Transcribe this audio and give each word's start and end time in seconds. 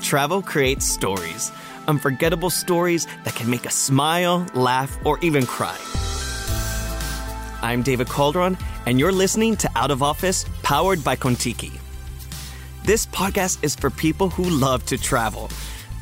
Travel 0.00 0.42
creates 0.42 0.86
stories, 0.86 1.50
unforgettable 1.88 2.50
stories 2.50 3.08
that 3.24 3.34
can 3.34 3.50
make 3.50 3.66
us 3.66 3.74
smile, 3.74 4.46
laugh, 4.54 4.96
or 5.04 5.18
even 5.20 5.46
cry. 5.46 5.76
I'm 7.60 7.82
David 7.82 8.08
Calderon, 8.08 8.56
and 8.86 9.00
you're 9.00 9.10
listening 9.10 9.56
to 9.56 9.70
Out 9.74 9.90
of 9.90 10.00
Office, 10.00 10.46
powered 10.62 11.02
by 11.02 11.16
Contiki. 11.16 11.72
This 12.84 13.06
podcast 13.06 13.64
is 13.64 13.74
for 13.74 13.90
people 13.90 14.30
who 14.30 14.44
love 14.44 14.86
to 14.86 14.96
travel. 14.96 15.50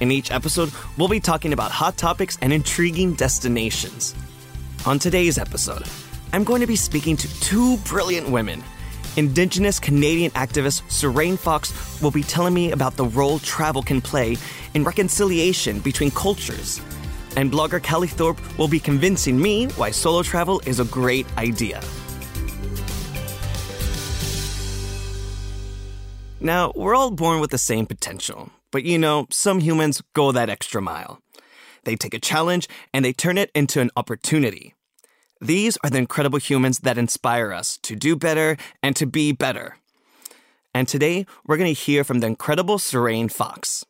In 0.01 0.11
each 0.11 0.31
episode, 0.31 0.71
we'll 0.99 1.09
be 1.09 1.19
talking 1.19 1.55
about 1.55 1.71
hot 1.71 1.97
topics 1.97 2.37
and 2.43 2.53
intriguing 2.53 3.15
destinations. 3.15 4.15
On 4.85 4.99
today's 4.99 5.39
episode, 5.39 5.85
I'm 6.35 6.45
going 6.45 6.61
to 6.61 6.67
be 6.67 6.77
speaking 6.77 7.17
to 7.17 7.41
two 7.41 7.79
brilliant 7.79 8.29
women. 8.29 8.63
Indigenous 9.17 9.81
Canadian 9.81 10.31
activist 10.33 10.83
Sarain 10.89 11.39
Fox 11.39 11.73
will 12.01 12.11
be 12.11 12.23
telling 12.23 12.55
me 12.55 12.73
about 12.73 12.97
the 12.97 13.05
role 13.07 13.39
travel 13.41 13.83
can 13.83 14.01
play 14.01 14.37
in 14.75 14.85
reconciliation 14.85 15.81
between 15.81 16.11
cultures. 16.11 16.81
And 17.37 17.51
blogger 17.51 17.83
Callie 17.83 18.09
Thorpe 18.09 18.41
will 18.59 18.69
be 18.69 18.81
convincing 18.81 19.41
me 19.41 19.67
why 19.77 19.91
solo 19.91 20.23
travel 20.23 20.61
is 20.67 20.81
a 20.81 20.85
great 20.85 21.27
idea. 21.37 21.81
Now, 26.41 26.73
we're 26.77 26.95
all 26.95 27.11
born 27.11 27.41
with 27.41 27.51
the 27.51 27.59
same 27.59 27.87
potential, 27.87 28.51
but 28.71 28.85
you 28.85 28.99
know, 28.99 29.27
some 29.31 29.61
humans 29.61 30.03
go 30.15 30.31
that 30.31 30.49
extra 30.49 30.81
mile. 30.81 31.21
They 31.83 31.97
take 31.97 32.15
a 32.15 32.21
challenge 32.21 32.69
and 32.95 33.05
they 33.05 33.13
turn 33.13 33.39
it 33.39 33.51
into 33.55 33.81
an 33.81 33.91
opportunity. 33.97 34.75
These 35.41 35.79
are 35.85 35.91
the 35.91 35.99
incredible 35.99 36.41
humans 36.41 36.81
that 36.81 36.99
inspire 36.99 37.53
us 37.53 37.79
to 37.83 37.95
do 37.95 38.17
better 38.17 38.57
and 38.83 38.97
to 38.97 39.07
be 39.07 39.31
better. 39.31 39.77
And 40.75 40.89
today, 40.89 41.27
we're 41.47 41.57
going 41.57 41.73
to 41.73 41.81
hear 41.81 42.03
from 42.03 42.19
the 42.19 42.27
incredible 42.27 42.79
Sarain 42.79 43.31
Fox. 43.31 43.85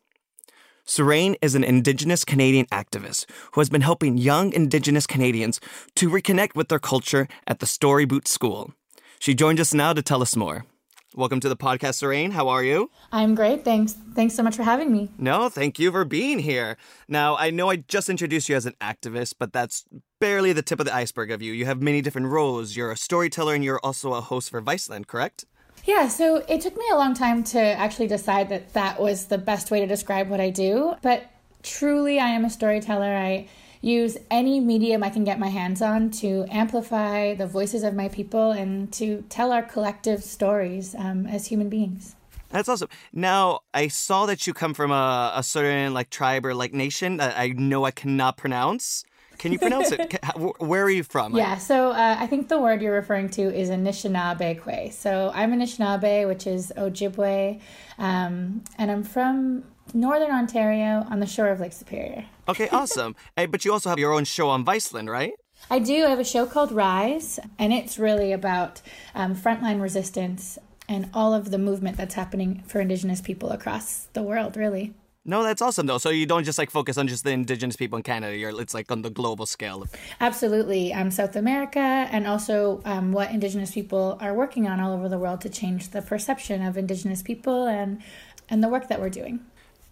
Sarain 0.86 1.36
is 1.40 1.54
an 1.54 1.64
Indigenous 1.64 2.24
Canadian 2.24 2.66
activist 2.66 3.24
who 3.52 3.62
has 3.62 3.70
been 3.70 3.80
helping 3.80 4.18
young 4.18 4.52
Indigenous 4.52 5.06
Canadians 5.06 5.58
to 5.96 6.10
reconnect 6.10 6.54
with 6.54 6.68
their 6.68 6.78
culture 6.78 7.28
at 7.46 7.60
the 7.60 7.66
Storyboot 7.66 8.28
School. 8.28 8.74
She 9.18 9.34
joins 9.34 9.60
us 9.60 9.72
now 9.72 9.94
to 9.94 10.02
tell 10.02 10.20
us 10.20 10.36
more. 10.36 10.66
Welcome 11.14 11.40
to 11.40 11.48
the 11.48 11.56
podcast, 11.56 12.02
Sarain. 12.02 12.32
How 12.32 12.48
are 12.48 12.62
you? 12.62 12.90
I'm 13.10 13.34
great. 13.34 13.64
Thanks. 13.64 13.96
Thanks 14.14 14.34
so 14.34 14.42
much 14.42 14.54
for 14.54 14.64
having 14.64 14.92
me. 14.92 15.10
No, 15.16 15.48
thank 15.48 15.78
you 15.78 15.90
for 15.90 16.04
being 16.04 16.40
here. 16.40 16.76
Now, 17.08 17.36
I 17.36 17.50
know 17.50 17.70
I 17.70 17.76
just 17.76 18.10
introduced 18.10 18.50
you 18.50 18.56
as 18.56 18.66
an 18.66 18.74
activist, 18.82 19.34
but 19.38 19.54
that's 19.54 19.84
barely 20.20 20.52
the 20.52 20.62
tip 20.62 20.80
of 20.80 20.86
the 20.86 20.94
iceberg 20.94 21.30
of 21.30 21.42
you. 21.42 21.52
You 21.52 21.66
have 21.66 21.80
many 21.80 22.00
different 22.00 22.28
roles. 22.28 22.76
You're 22.76 22.90
a 22.90 22.96
storyteller 22.96 23.54
and 23.54 23.64
you're 23.64 23.80
also 23.80 24.14
a 24.14 24.20
host 24.20 24.50
for 24.50 24.60
Viceland, 24.60 25.06
correct? 25.06 25.44
Yeah, 25.84 26.08
so 26.08 26.44
it 26.48 26.60
took 26.60 26.76
me 26.76 26.84
a 26.92 26.96
long 26.96 27.14
time 27.14 27.44
to 27.44 27.58
actually 27.58 28.08
decide 28.08 28.48
that 28.50 28.74
that 28.74 29.00
was 29.00 29.26
the 29.26 29.38
best 29.38 29.70
way 29.70 29.80
to 29.80 29.86
describe 29.86 30.28
what 30.28 30.40
I 30.40 30.50
do. 30.50 30.94
But 31.02 31.24
truly, 31.62 32.18
I 32.18 32.28
am 32.28 32.44
a 32.44 32.50
storyteller. 32.50 33.06
I 33.06 33.48
use 33.80 34.18
any 34.30 34.60
medium 34.60 35.02
I 35.02 35.10
can 35.10 35.24
get 35.24 35.38
my 35.38 35.48
hands 35.48 35.80
on 35.80 36.10
to 36.10 36.44
amplify 36.50 37.34
the 37.34 37.46
voices 37.46 37.84
of 37.84 37.94
my 37.94 38.08
people 38.08 38.50
and 38.50 38.92
to 38.94 39.24
tell 39.28 39.52
our 39.52 39.62
collective 39.62 40.24
stories 40.24 40.94
um, 40.98 41.26
as 41.26 41.46
human 41.46 41.68
beings. 41.68 42.16
That's 42.50 42.68
awesome. 42.68 42.88
Now, 43.12 43.60
I 43.74 43.88
saw 43.88 44.26
that 44.26 44.46
you 44.46 44.54
come 44.54 44.74
from 44.74 44.90
a, 44.90 45.32
a 45.36 45.42
certain 45.42 45.92
like 45.94 46.10
tribe 46.10 46.46
or 46.46 46.54
like 46.54 46.72
nation 46.72 47.18
that 47.18 47.38
I 47.38 47.48
know 47.48 47.84
I 47.84 47.90
cannot 47.90 48.36
pronounce. 48.36 49.04
Can 49.38 49.52
you 49.52 49.58
pronounce 49.58 49.92
it? 49.92 50.18
Where 50.58 50.82
are 50.82 50.90
you 50.90 51.04
from? 51.04 51.36
Yeah, 51.36 51.58
so 51.58 51.90
uh, 51.90 52.16
I 52.18 52.26
think 52.26 52.48
the 52.48 52.60
word 52.60 52.82
you're 52.82 52.94
referring 52.94 53.28
to 53.30 53.42
is 53.42 53.70
Anishinaabe 53.70 54.60
Kwe. 54.60 54.92
So 54.92 55.30
I'm 55.34 55.52
Anishinaabe, 55.52 56.26
which 56.26 56.46
is 56.46 56.72
Ojibwe, 56.76 57.60
um, 57.98 58.62
and 58.76 58.90
I'm 58.90 59.04
from 59.04 59.64
Northern 59.94 60.30
Ontario 60.30 61.06
on 61.08 61.20
the 61.20 61.26
shore 61.26 61.48
of 61.48 61.60
Lake 61.60 61.72
Superior. 61.72 62.24
Okay, 62.48 62.68
awesome. 62.72 63.14
hey, 63.36 63.46
but 63.46 63.64
you 63.64 63.72
also 63.72 63.88
have 63.88 63.98
your 63.98 64.12
own 64.12 64.24
show 64.24 64.48
on 64.48 64.64
Viceland, 64.64 65.08
right? 65.08 65.32
I 65.70 65.78
do. 65.78 66.04
I 66.04 66.10
have 66.10 66.20
a 66.20 66.24
show 66.24 66.46
called 66.46 66.72
Rise, 66.72 67.38
and 67.58 67.72
it's 67.72 67.98
really 67.98 68.32
about 68.32 68.80
um, 69.14 69.34
frontline 69.34 69.80
resistance 69.80 70.58
and 70.88 71.10
all 71.12 71.34
of 71.34 71.50
the 71.50 71.58
movement 71.58 71.96
that's 71.96 72.14
happening 72.14 72.62
for 72.66 72.80
Indigenous 72.80 73.20
people 73.20 73.50
across 73.50 74.08
the 74.14 74.22
world, 74.22 74.56
really. 74.56 74.94
No, 75.28 75.42
that's 75.42 75.60
awesome 75.60 75.84
though. 75.84 75.98
So 75.98 76.08
you 76.08 76.24
don't 76.24 76.44
just 76.44 76.58
like 76.58 76.70
focus 76.70 76.96
on 76.96 77.06
just 77.06 77.22
the 77.22 77.32
indigenous 77.32 77.76
people 77.76 77.98
in 77.98 78.02
Canada. 78.02 78.34
You're 78.34 78.58
it's 78.62 78.72
like 78.72 78.90
on 78.90 79.02
the 79.02 79.10
global 79.10 79.44
scale. 79.44 79.86
Absolutely, 80.22 80.94
um, 80.94 81.10
South 81.10 81.36
America, 81.36 81.78
and 81.78 82.26
also 82.26 82.80
um, 82.86 83.12
what 83.12 83.30
indigenous 83.30 83.70
people 83.72 84.16
are 84.22 84.32
working 84.32 84.66
on 84.66 84.80
all 84.80 84.94
over 84.94 85.06
the 85.06 85.18
world 85.18 85.42
to 85.42 85.50
change 85.50 85.90
the 85.90 86.00
perception 86.00 86.62
of 86.62 86.78
indigenous 86.78 87.20
people 87.22 87.66
and 87.66 88.00
and 88.48 88.64
the 88.64 88.70
work 88.70 88.88
that 88.88 89.00
we're 89.00 89.10
doing. 89.10 89.40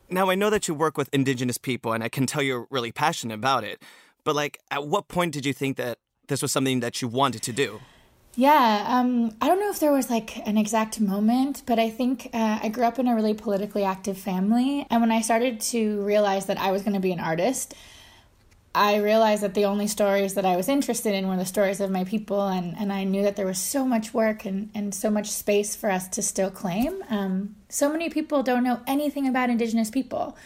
Now, 0.08 0.30
I 0.30 0.36
know 0.36 0.48
that 0.48 0.68
you 0.68 0.74
work 0.74 0.96
with 0.96 1.10
Indigenous 1.12 1.58
people, 1.58 1.92
and 1.92 2.02
I 2.02 2.08
can 2.08 2.26
tell 2.26 2.40
you're 2.40 2.66
really 2.70 2.92
passionate 2.92 3.34
about 3.34 3.64
it. 3.64 3.82
But, 4.24 4.36
like, 4.36 4.58
at 4.70 4.86
what 4.86 5.08
point 5.08 5.34
did 5.34 5.44
you 5.44 5.52
think 5.52 5.76
that 5.76 5.98
this 6.28 6.40
was 6.40 6.52
something 6.52 6.80
that 6.80 7.02
you 7.02 7.08
wanted 7.08 7.42
to 7.42 7.52
do? 7.52 7.80
Yeah, 8.38 8.84
um, 8.86 9.34
I 9.40 9.48
don't 9.48 9.60
know 9.60 9.70
if 9.70 9.80
there 9.80 9.92
was 9.92 10.10
like 10.10 10.46
an 10.46 10.58
exact 10.58 11.00
moment, 11.00 11.62
but 11.64 11.78
I 11.78 11.88
think 11.88 12.28
uh, 12.34 12.58
I 12.62 12.68
grew 12.68 12.84
up 12.84 12.98
in 12.98 13.08
a 13.08 13.14
really 13.14 13.32
politically 13.32 13.82
active 13.82 14.18
family. 14.18 14.86
And 14.90 15.00
when 15.00 15.10
I 15.10 15.22
started 15.22 15.58
to 15.72 16.02
realize 16.02 16.44
that 16.46 16.58
I 16.58 16.70
was 16.70 16.82
going 16.82 16.92
to 16.92 17.00
be 17.00 17.12
an 17.12 17.20
artist, 17.20 17.74
I 18.74 18.96
realized 18.96 19.42
that 19.42 19.54
the 19.54 19.64
only 19.64 19.86
stories 19.86 20.34
that 20.34 20.44
I 20.44 20.54
was 20.54 20.68
interested 20.68 21.14
in 21.14 21.28
were 21.28 21.36
the 21.38 21.46
stories 21.46 21.80
of 21.80 21.90
my 21.90 22.04
people, 22.04 22.46
and, 22.46 22.76
and 22.76 22.92
I 22.92 23.04
knew 23.04 23.22
that 23.22 23.36
there 23.36 23.46
was 23.46 23.58
so 23.58 23.86
much 23.86 24.12
work 24.12 24.44
and, 24.44 24.70
and 24.74 24.94
so 24.94 25.08
much 25.08 25.30
space 25.30 25.74
for 25.74 25.90
us 25.90 26.06
to 26.08 26.20
still 26.20 26.50
claim. 26.50 27.02
Um, 27.08 27.56
so 27.70 27.90
many 27.90 28.10
people 28.10 28.42
don't 28.42 28.64
know 28.64 28.80
anything 28.86 29.26
about 29.26 29.48
Indigenous 29.48 29.90
people. 29.90 30.36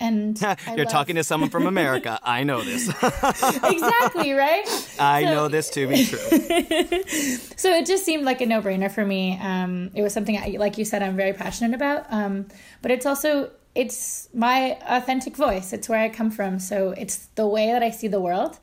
And 0.00 0.40
you're 0.68 0.78
love... 0.78 0.88
talking 0.88 1.16
to 1.16 1.24
someone 1.24 1.50
from 1.50 1.66
America. 1.66 2.18
I 2.24 2.44
know 2.44 2.62
this. 2.62 2.88
exactly, 3.02 4.32
right? 4.32 4.64
I 4.98 5.24
so... 5.24 5.34
know 5.34 5.48
this 5.48 5.70
to 5.70 5.88
be 5.88 6.04
true. 6.04 6.18
so 7.56 7.70
it 7.70 7.86
just 7.86 8.04
seemed 8.04 8.24
like 8.24 8.40
a 8.40 8.46
no 8.46 8.60
brainer 8.62 8.90
for 8.90 9.04
me. 9.04 9.38
Um, 9.40 9.90
it 9.94 10.02
was 10.02 10.12
something, 10.12 10.36
I, 10.36 10.56
like 10.58 10.78
you 10.78 10.84
said, 10.84 11.02
I'm 11.02 11.16
very 11.16 11.32
passionate 11.32 11.74
about. 11.74 12.06
Um, 12.10 12.46
but 12.82 12.90
it's 12.90 13.06
also 13.06 13.50
it's 13.74 14.28
my 14.34 14.78
authentic 14.88 15.36
voice. 15.36 15.72
It's 15.72 15.88
where 15.88 16.00
I 16.00 16.08
come 16.08 16.30
from. 16.30 16.58
So 16.58 16.90
it's 16.90 17.26
the 17.36 17.46
way 17.46 17.72
that 17.72 17.82
I 17.82 17.90
see 17.90 18.08
the 18.08 18.20
world. 18.20 18.58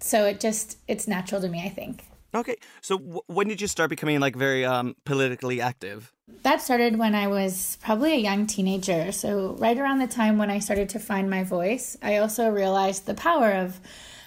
So 0.00 0.24
it 0.26 0.40
just 0.40 0.78
it's 0.88 1.06
natural 1.06 1.40
to 1.40 1.48
me, 1.48 1.64
I 1.64 1.68
think. 1.68 2.04
Okay. 2.36 2.56
So 2.82 2.98
w- 2.98 3.20
when 3.26 3.48
did 3.48 3.60
you 3.60 3.66
start 3.66 3.88
becoming 3.90 4.20
like 4.20 4.36
very 4.36 4.64
um, 4.64 4.94
politically 5.04 5.60
active? 5.60 6.12
That 6.42 6.60
started 6.60 6.98
when 6.98 7.14
I 7.14 7.28
was 7.28 7.78
probably 7.80 8.12
a 8.12 8.18
young 8.18 8.46
teenager. 8.46 9.10
So 9.10 9.56
right 9.58 9.78
around 9.78 9.98
the 9.98 10.06
time 10.06 10.36
when 10.38 10.50
I 10.50 10.58
started 10.58 10.88
to 10.90 10.98
find 10.98 11.30
my 11.30 11.42
voice, 11.42 11.96
I 12.02 12.18
also 12.18 12.50
realized 12.50 13.06
the 13.06 13.14
power 13.14 13.52
of 13.52 13.80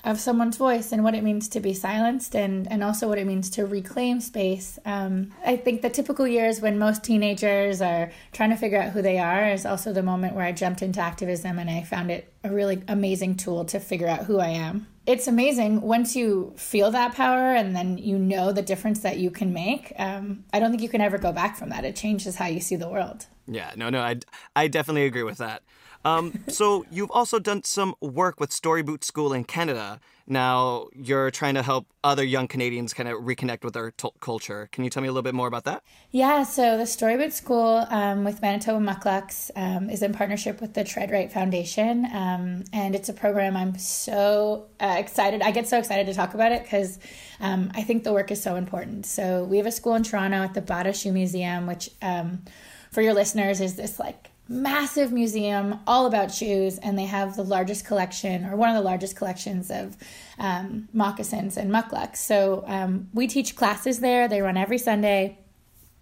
of 0.03 0.19
someone's 0.19 0.57
voice 0.57 0.91
and 0.91 1.03
what 1.03 1.15
it 1.15 1.23
means 1.23 1.49
to 1.49 1.59
be 1.59 1.73
silenced 1.73 2.35
and, 2.35 2.71
and 2.71 2.83
also 2.83 3.07
what 3.07 3.17
it 3.17 3.27
means 3.27 3.49
to 3.51 3.65
reclaim 3.65 4.21
space. 4.21 4.79
Um, 4.85 5.31
I 5.45 5.57
think 5.57 5.81
the 5.81 5.89
typical 5.89 6.27
years 6.27 6.61
when 6.61 6.79
most 6.79 7.03
teenagers 7.03 7.81
are 7.81 8.11
trying 8.31 8.49
to 8.51 8.55
figure 8.55 8.81
out 8.81 8.91
who 8.91 9.01
they 9.01 9.19
are 9.19 9.49
is 9.49 9.65
also 9.65 9.93
the 9.93 10.03
moment 10.03 10.35
where 10.35 10.45
I 10.45 10.51
jumped 10.51 10.81
into 10.81 10.99
activism 10.99 11.59
and 11.59 11.69
I 11.69 11.83
found 11.83 12.11
it 12.11 12.31
a 12.43 12.49
really 12.49 12.81
amazing 12.87 13.35
tool 13.35 13.65
to 13.65 13.79
figure 13.79 14.07
out 14.07 14.25
who 14.25 14.39
I 14.39 14.49
am. 14.49 14.87
It's 15.05 15.27
amazing 15.27 15.81
once 15.81 16.15
you 16.15 16.53
feel 16.55 16.91
that 16.91 17.15
power 17.15 17.55
and 17.55 17.75
then 17.75 17.97
you 17.97 18.17
know 18.17 18.51
the 18.51 18.61
difference 18.61 18.99
that 18.99 19.17
you 19.17 19.31
can 19.31 19.53
make. 19.53 19.91
Um, 19.97 20.45
I 20.53 20.59
don't 20.59 20.69
think 20.69 20.83
you 20.83 20.89
can 20.89 21.01
ever 21.01 21.17
go 21.17 21.31
back 21.31 21.57
from 21.57 21.69
that. 21.69 21.83
It 21.83 21.95
changes 21.95 22.35
how 22.35 22.45
you 22.45 22.59
see 22.59 22.75
the 22.75 22.87
world. 22.87 23.25
Yeah, 23.47 23.71
no, 23.75 23.89
no, 23.89 24.01
I, 24.01 24.19
I 24.55 24.67
definitely 24.67 25.05
agree 25.05 25.23
with 25.23 25.39
that. 25.39 25.63
Um, 26.05 26.43
so 26.47 26.85
you've 26.91 27.11
also 27.11 27.39
done 27.39 27.63
some 27.63 27.95
work 28.01 28.39
with 28.39 28.51
Storyboot 28.51 29.03
School 29.03 29.33
in 29.33 29.43
Canada. 29.43 29.99
Now 30.27 30.87
you're 30.93 31.31
trying 31.31 31.55
to 31.55 31.63
help 31.63 31.87
other 32.03 32.23
young 32.23 32.47
Canadians 32.47 32.93
kind 32.93 33.09
of 33.09 33.17
reconnect 33.17 33.63
with 33.63 33.73
their 33.73 33.91
t- 33.91 34.09
culture. 34.21 34.69
Can 34.71 34.83
you 34.83 34.89
tell 34.91 35.01
me 35.01 35.07
a 35.07 35.11
little 35.11 35.23
bit 35.23 35.33
more 35.33 35.47
about 35.47 35.63
that? 35.63 35.83
Yeah, 36.11 36.43
so 36.43 36.77
the 36.77 36.83
Storyboot 36.83 37.31
School 37.31 37.85
um, 37.89 38.23
with 38.23 38.39
Manitoba 38.41 38.79
Mukluks 38.79 39.49
um, 39.55 39.89
is 39.89 40.03
in 40.03 40.13
partnership 40.13 40.61
with 40.61 40.75
the 40.75 40.83
TreadRight 40.83 41.31
Foundation, 41.31 42.05
um, 42.13 42.63
and 42.71 42.93
it's 42.93 43.09
a 43.09 43.13
program 43.13 43.57
I'm 43.57 43.77
so 43.77 44.67
uh, 44.79 44.95
excited. 44.99 45.41
I 45.41 45.49
get 45.49 45.67
so 45.67 45.79
excited 45.79 46.05
to 46.05 46.13
talk 46.13 46.35
about 46.35 46.51
it 46.51 46.61
because 46.61 46.99
um, 47.39 47.71
I 47.73 47.81
think 47.81 48.03
the 48.03 48.13
work 48.13 48.29
is 48.29 48.41
so 48.41 48.55
important. 48.55 49.07
So 49.07 49.43
we 49.45 49.57
have 49.57 49.65
a 49.65 49.71
school 49.71 49.95
in 49.95 50.03
Toronto 50.03 50.37
at 50.37 50.53
the 50.53 50.61
Bata 50.61 50.93
Shoe 50.93 51.11
Museum, 51.11 51.65
which 51.65 51.89
um, 52.03 52.43
for 52.91 53.01
your 53.01 53.15
listeners 53.15 53.61
is 53.61 53.75
this 53.75 53.99
like 53.99 54.28
massive 54.49 55.11
museum 55.11 55.79
all 55.85 56.07
about 56.07 56.33
shoes, 56.33 56.79
and 56.79 56.97
they 56.97 57.05
have 57.05 57.35
the 57.35 57.43
largest 57.43 57.85
collection, 57.85 58.45
or 58.45 58.55
one 58.55 58.69
of 58.69 58.75
the 58.75 58.81
largest 58.81 59.15
collections 59.15 59.69
of 59.69 59.95
um, 60.39 60.89
moccasins 60.91 61.55
and 61.55 61.71
mukluks. 61.71 62.17
So 62.17 62.63
um, 62.65 63.09
we 63.13 63.27
teach 63.27 63.55
classes 63.55 63.99
there. 63.99 64.27
They 64.27 64.41
run 64.41 64.57
every 64.57 64.79
Sunday, 64.79 65.37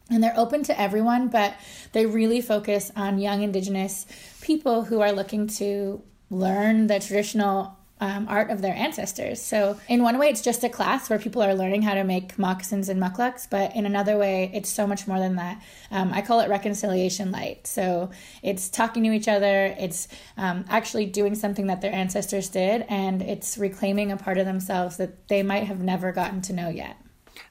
and 0.10 0.24
they're 0.24 0.38
open 0.40 0.64
to 0.64 0.80
everyone, 0.80 1.28
but 1.28 1.56
they 1.92 2.06
really 2.06 2.40
focus 2.40 2.90
on 2.96 3.20
young 3.20 3.44
Indigenous 3.44 4.06
people 4.42 4.86
who 4.86 5.02
are 5.02 5.12
looking 5.12 5.48
to 5.48 6.02
learn 6.30 6.88
the 6.88 7.00
traditional 7.00 7.78
um, 8.00 8.28
art 8.30 8.50
of 8.50 8.62
their 8.62 8.76
ancestors. 8.76 9.42
So, 9.42 9.80
in 9.88 10.04
one 10.04 10.18
way, 10.18 10.30
it's 10.30 10.42
just 10.42 10.64
a 10.64 10.70
class 10.70 11.10
where 11.10 11.18
people 11.20 11.42
are 11.42 11.54
learning 11.56 11.82
how 11.82 11.96
to 11.96 12.04
make 12.04 12.38
moccasins 12.38 12.90
and 12.90 13.02
mukluks, 13.02 13.50
but 13.50 13.76
in 13.76 13.86
another 13.86 14.18
way, 14.18 14.52
it's 14.54 14.70
so 14.70 14.86
much 14.86 15.08
more 15.08 15.20
than 15.20 15.36
that. 15.38 15.62
Um, 15.92 16.12
I 16.14 16.22
call 16.22 16.40
it 16.42 16.50
reconciliation 16.50 17.32
light. 17.32 17.66
So, 17.66 18.12
it's 18.44 18.70
talking 18.70 19.04
to 19.04 19.12
each 19.12 19.28
other, 19.28 19.76
it's 19.80 20.08
um, 20.38 20.66
actually 20.70 21.08
doing 21.08 21.36
something 21.36 21.68
that 21.68 21.82
their 21.82 21.94
ancestors 21.94 22.50
did, 22.50 22.86
and 22.90 23.22
it's 23.22 23.58
reclaiming 23.58 24.12
a 24.12 24.18
part 24.18 24.38
of 24.38 24.46
themselves 24.46 24.98
that 24.98 25.28
they 25.28 25.42
might 25.42 25.64
have 25.64 25.80
never 25.80 26.12
gotten 26.12 26.42
to 26.44 26.54
know 26.54 26.70
yet. 26.70 26.98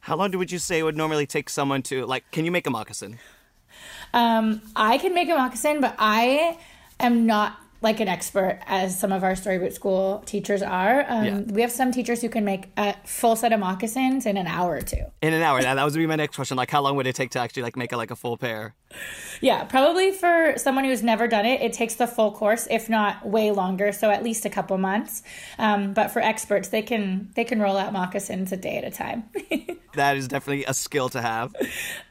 How 0.03 0.17
long 0.17 0.31
do 0.31 0.39
would 0.39 0.53
you 0.53 0.59
say 0.59 0.79
it 0.79 0.83
would 0.83 0.97
normally 0.97 1.27
take 1.27 1.51
someone 1.51 1.83
to, 1.85 2.07
like, 2.07 2.31
can 2.31 2.45
you 2.45 2.51
make 2.51 2.67
a 2.67 2.71
moccasin? 2.71 3.19
Um, 4.15 4.63
I 4.75 4.99
can 4.99 5.15
make 5.15 5.29
a 5.29 5.35
moccasin, 5.35 5.81
but 5.81 5.95
I 5.99 6.59
am 7.01 7.27
not 7.27 7.59
like 7.83 8.01
an 8.01 8.09
expert 8.09 8.61
as 8.67 8.99
some 8.99 9.13
of 9.13 9.23
our 9.23 9.33
Storyboot 9.33 9.73
School 9.73 10.23
teachers 10.27 10.63
are. 10.63 11.05
Um, 11.09 11.25
yeah. 11.25 11.41
We 11.41 11.61
have 11.63 11.73
some 11.73 11.93
teachers 11.93 12.23
who 12.23 12.29
can 12.29 12.45
make 12.45 12.71
a 12.77 12.95
full 13.05 13.37
set 13.37 13.53
of 13.53 13.61
moccasins 13.61 14.27
in 14.27 14.37
an 14.37 14.47
hour 14.47 14.77
or 14.77 14.81
two. 14.81 15.03
In 15.23 15.33
an 15.33 15.43
hour. 15.43 15.63
that 15.63 15.83
was 15.83 15.95
to 15.95 15.99
be 15.99 16.07
my 16.07 16.17
next 16.17 16.37
question. 16.37 16.57
Like, 16.57 16.71
how 16.71 16.83
long 16.83 16.97
would 16.97 17.07
it 17.07 17.15
take 17.15 17.31
to 17.31 17.39
actually 17.39 17.63
like 17.63 17.77
make 17.77 17.93
a, 17.93 17.97
like 17.97 18.11
a 18.11 18.17
full 18.17 18.37
pair? 18.37 18.75
Yeah, 19.41 19.65
probably 19.65 20.13
for 20.13 20.55
someone 20.57 20.85
who's 20.85 21.03
never 21.03 21.29
done 21.29 21.47
it, 21.47 21.61
it 21.61 21.73
takes 21.73 21.95
the 21.95 22.07
full 22.07 22.33
course, 22.33 22.67
if 22.71 22.89
not 22.89 23.27
way 23.27 23.51
longer. 23.51 23.93
So 23.93 24.11
at 24.11 24.23
least 24.23 24.45
a 24.45 24.51
couple 24.51 24.79
months. 24.79 25.23
Um, 25.59 25.93
but 25.93 26.11
for 26.11 26.21
experts, 26.21 26.69
they 26.69 26.83
can 26.83 27.31
they 27.35 27.45
can 27.45 27.61
roll 27.61 27.77
out 27.77 27.93
moccasins 27.93 28.53
a 28.53 28.57
day 28.57 28.79
at 28.79 28.85
a 28.85 28.91
time. 28.91 29.25
that 29.95 30.17
is 30.17 30.29
definitely 30.29 30.65
a 30.65 30.75
skill 30.75 31.09
to 31.11 31.21
have. 31.21 31.55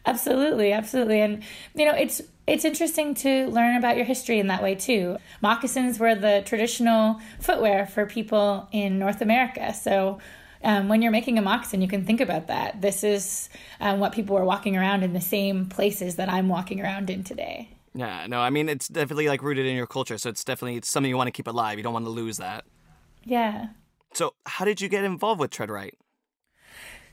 Absolutely, 0.06 0.72
absolutely, 0.72 1.22
and 1.22 1.44
you 1.74 1.86
know 1.86 1.96
it's 1.96 2.22
it's 2.48 2.64
interesting 2.64 3.16
to 3.16 3.48
learn 3.48 3.76
about 3.76 3.98
your 3.98 4.06
history 4.06 4.40
in 4.40 4.48
that 4.48 4.62
way 4.62 4.76
too. 4.76 5.18
Moccasins 5.42 6.00
were 6.00 6.14
the 6.14 6.44
traditional 6.46 7.20
footwear 7.40 7.88
for 7.88 8.06
people 8.06 8.68
in 8.72 9.00
North 9.00 9.22
America. 9.22 9.74
So 9.74 10.20
um, 10.66 10.90
when 10.90 11.02
you're 11.02 11.12
making 11.12 11.38
a 11.38 11.42
moccasin, 11.42 11.82
you 11.82 11.88
can 11.88 12.04
think 12.04 12.20
about 12.20 12.48
that. 12.48 12.82
This 12.82 13.04
is 13.04 13.50
um, 13.80 14.00
what 14.00 14.12
people 14.12 14.36
were 14.36 14.44
walking 14.44 14.76
around 14.76 15.04
in 15.04 15.14
the 15.14 15.22
same 15.22 15.68
places 15.68 16.16
that 16.16 16.28
I'm 16.28 16.50
walking 16.50 16.82
around 16.82 17.10
in 17.10 17.24
today. 17.24 17.70
Yeah, 17.94 18.26
no, 18.28 18.42
I 18.42 18.50
mean, 18.50 18.68
it's 18.68 18.90
definitely 18.90 19.30
like 19.30 19.42
rooted 19.42 19.66
in 19.66 19.76
your 19.76 19.88
culture. 19.88 20.18
So 20.18 20.30
it's 20.30 20.44
definitely 20.44 20.76
it's 20.76 20.90
something 20.90 21.10
you 21.10 21.16
want 21.16 21.28
to 21.28 21.32
keep 21.32 21.48
alive. 21.48 21.78
You 21.78 21.84
don't 21.84 21.94
want 21.94 22.06
to 22.06 22.12
lose 22.12 22.38
that. 22.38 22.66
Yeah. 23.24 23.68
So, 24.14 24.34
how 24.46 24.66
did 24.66 24.82
you 24.82 24.90
get 24.90 25.04
involved 25.04 25.40
with 25.40 25.52
TreadRight? 25.52 25.94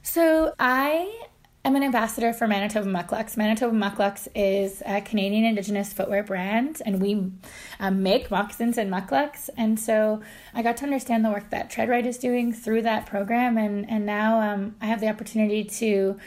So, 0.03 0.55
I 0.59 1.27
I'm 1.65 1.77
an 1.77 1.85
ambassador 1.85 2.33
for 2.33 2.49
Manitoba 2.49 2.89
Mukluks. 2.89 3.37
Manitoba 3.37 3.73
Mukluks 3.73 4.27
is 4.35 4.83
a 4.85 5.01
Canadian 5.01 5.45
Indigenous 5.45 5.93
footwear 5.93 6.25
brand, 6.25 6.83
and 6.85 7.01
we 7.01 7.31
um, 7.79 8.03
make 8.03 8.33
moccasins 8.33 8.79
and 8.79 8.91
mukluks. 8.91 9.49
And 9.57 9.79
so 9.79 10.23
I 10.53 10.63
got 10.63 10.77
to 10.79 10.85
understand 10.85 11.25
the 11.25 11.31
work 11.31 11.51
that 11.51 11.71
TreadRight 11.71 12.05
is 12.05 12.19
doing 12.19 12.53
through 12.53 12.83
that 12.83 13.07
program, 13.07 13.57
and 13.57 13.89
and 13.89 14.05
now 14.05 14.41
um, 14.41 14.75
I 14.81 14.87
have 14.87 15.01
the 15.01 15.09
opportunity 15.09 15.63
to 15.63 16.19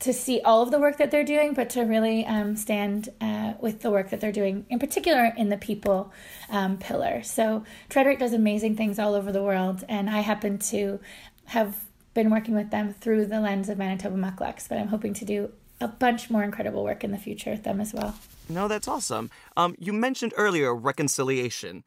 to 0.00 0.12
see 0.12 0.40
all 0.40 0.62
of 0.62 0.72
the 0.72 0.80
work 0.80 0.96
that 0.96 1.12
they're 1.12 1.22
doing, 1.22 1.54
but 1.54 1.70
to 1.70 1.82
really 1.82 2.26
um, 2.26 2.56
stand 2.56 3.08
uh, 3.20 3.52
with 3.60 3.82
the 3.82 3.90
work 3.90 4.10
that 4.10 4.20
they're 4.20 4.32
doing, 4.32 4.66
in 4.68 4.80
particular 4.80 5.32
in 5.36 5.48
the 5.48 5.56
people 5.56 6.12
um, 6.50 6.76
pillar. 6.76 7.22
So 7.22 7.62
TreadRight 7.88 8.18
does 8.18 8.32
amazing 8.32 8.74
things 8.74 8.98
all 8.98 9.14
over 9.14 9.30
the 9.30 9.44
world, 9.44 9.84
and 9.88 10.10
I 10.10 10.22
happen 10.22 10.58
to 10.58 10.98
have 11.44 11.76
been 12.14 12.30
working 12.30 12.54
with 12.54 12.70
them 12.70 12.92
through 12.92 13.26
the 13.26 13.40
lens 13.40 13.68
of 13.68 13.78
Manitoba 13.78 14.16
Mukluks, 14.16 14.68
but 14.68 14.78
I'm 14.78 14.88
hoping 14.88 15.14
to 15.14 15.24
do 15.24 15.52
a 15.80 15.88
bunch 15.88 16.30
more 16.30 16.42
incredible 16.42 16.84
work 16.84 17.02
in 17.04 17.10
the 17.10 17.18
future 17.18 17.50
with 17.50 17.64
them 17.64 17.80
as 17.80 17.92
well. 17.92 18.14
No, 18.48 18.68
that's 18.68 18.86
awesome. 18.86 19.30
Um, 19.56 19.74
you 19.78 19.92
mentioned 19.92 20.32
earlier 20.36 20.74
reconciliation. 20.74 21.84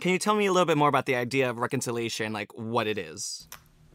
Can 0.00 0.12
you 0.12 0.18
tell 0.18 0.34
me 0.34 0.46
a 0.46 0.52
little 0.52 0.66
bit 0.66 0.76
more 0.76 0.88
about 0.88 1.06
the 1.06 1.16
idea 1.16 1.50
of 1.50 1.58
reconciliation, 1.58 2.32
like 2.32 2.52
what 2.54 2.86
it 2.86 2.98
is? 2.98 3.48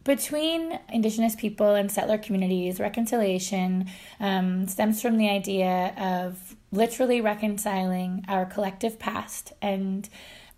Between 0.04 0.78
Indigenous 0.92 1.34
people 1.34 1.74
and 1.74 1.90
settler 1.90 2.18
communities, 2.18 2.78
reconciliation 2.78 3.88
um, 4.20 4.66
stems 4.68 5.00
from 5.00 5.16
the 5.16 5.30
idea 5.30 5.94
of 5.96 6.56
literally 6.72 7.22
reconciling 7.22 8.22
our 8.28 8.44
collective 8.44 8.98
past 8.98 9.52
and 9.62 10.08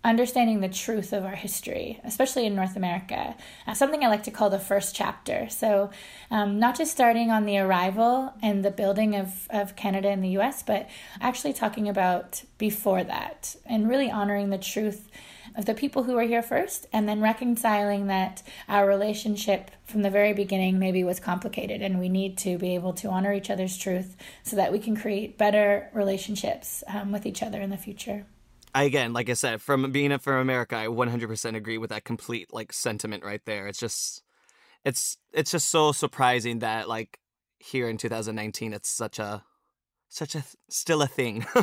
understanding 0.07 0.61
the 0.61 0.69
truth 0.69 1.11
of 1.11 1.25
our 1.25 1.35
history, 1.35 1.99
especially 2.05 2.45
in 2.45 2.55
North 2.55 2.77
America. 2.77 3.35
Uh, 3.67 3.73
something 3.73 4.03
I 4.03 4.07
like 4.07 4.23
to 4.23 4.31
call 4.31 4.49
the 4.49 4.57
first 4.57 4.95
chapter. 4.95 5.49
So, 5.49 5.89
um, 6.31 6.59
not 6.59 6.77
just 6.77 6.93
starting 6.93 7.29
on 7.29 7.45
the 7.45 7.59
arrival 7.59 8.33
and 8.41 8.63
the 8.63 8.71
building 8.71 9.15
of, 9.15 9.47
of 9.49 9.75
Canada 9.75 10.07
and 10.07 10.23
the 10.23 10.37
US, 10.39 10.63
but 10.63 10.87
actually 11.19 11.51
talking 11.51 11.89
about 11.89 12.43
before 12.57 13.03
that 13.03 13.57
and 13.65 13.89
really 13.89 14.09
honoring 14.09 14.49
the 14.49 14.57
truth 14.57 15.09
of 15.55 15.65
the 15.65 15.73
people 15.73 16.03
who 16.03 16.13
were 16.13 16.23
here 16.23 16.43
first 16.43 16.85
and 16.93 17.09
then 17.09 17.19
reconciling 17.19 18.07
that 18.07 18.43
our 18.69 18.87
relationship 18.87 19.71
from 19.85 20.03
the 20.03 20.09
very 20.09 20.31
beginning 20.31 20.79
maybe 20.79 21.03
was 21.03 21.19
complicated 21.19 21.81
and 21.81 21.99
we 21.99 22.07
need 22.07 22.37
to 22.37 22.57
be 22.57 22.75
able 22.75 22.93
to 22.93 23.09
honor 23.09 23.33
each 23.33 23.49
other's 23.49 23.77
truth 23.77 24.15
so 24.43 24.55
that 24.55 24.71
we 24.71 24.79
can 24.79 24.95
create 24.95 25.37
better 25.37 25.89
relationships 25.93 26.83
um, 26.87 27.11
with 27.11 27.25
each 27.25 27.43
other 27.43 27.59
in 27.59 27.71
the 27.71 27.77
future. 27.77 28.25
I, 28.77 28.83
again, 28.83 29.11
like 29.11 29.27
I 29.27 29.33
said, 29.33 29.59
from 29.59 29.91
being 29.91 30.15
from 30.19 30.39
America, 30.39 30.77
I 30.77 30.85
100% 30.85 31.55
agree 31.55 31.79
with 31.79 31.89
that 31.89 32.03
complete 32.03 32.53
like 32.53 32.71
sentiment 32.71 33.23
right 33.23 33.41
there. 33.43 33.65
It's 33.65 33.79
just, 33.79 34.21
it's 34.85 35.17
it's 35.33 35.49
just 35.49 35.69
so 35.69 35.91
surprising 35.91 36.59
that 36.59 36.87
like 36.87 37.19
here 37.57 37.89
in 37.89 37.97
2019, 37.97 38.73
it's 38.73 38.87
such 38.87 39.17
a 39.17 39.43
such 40.09 40.35
a 40.35 40.43
still 40.69 41.01
a 41.01 41.07
thing. 41.07 41.43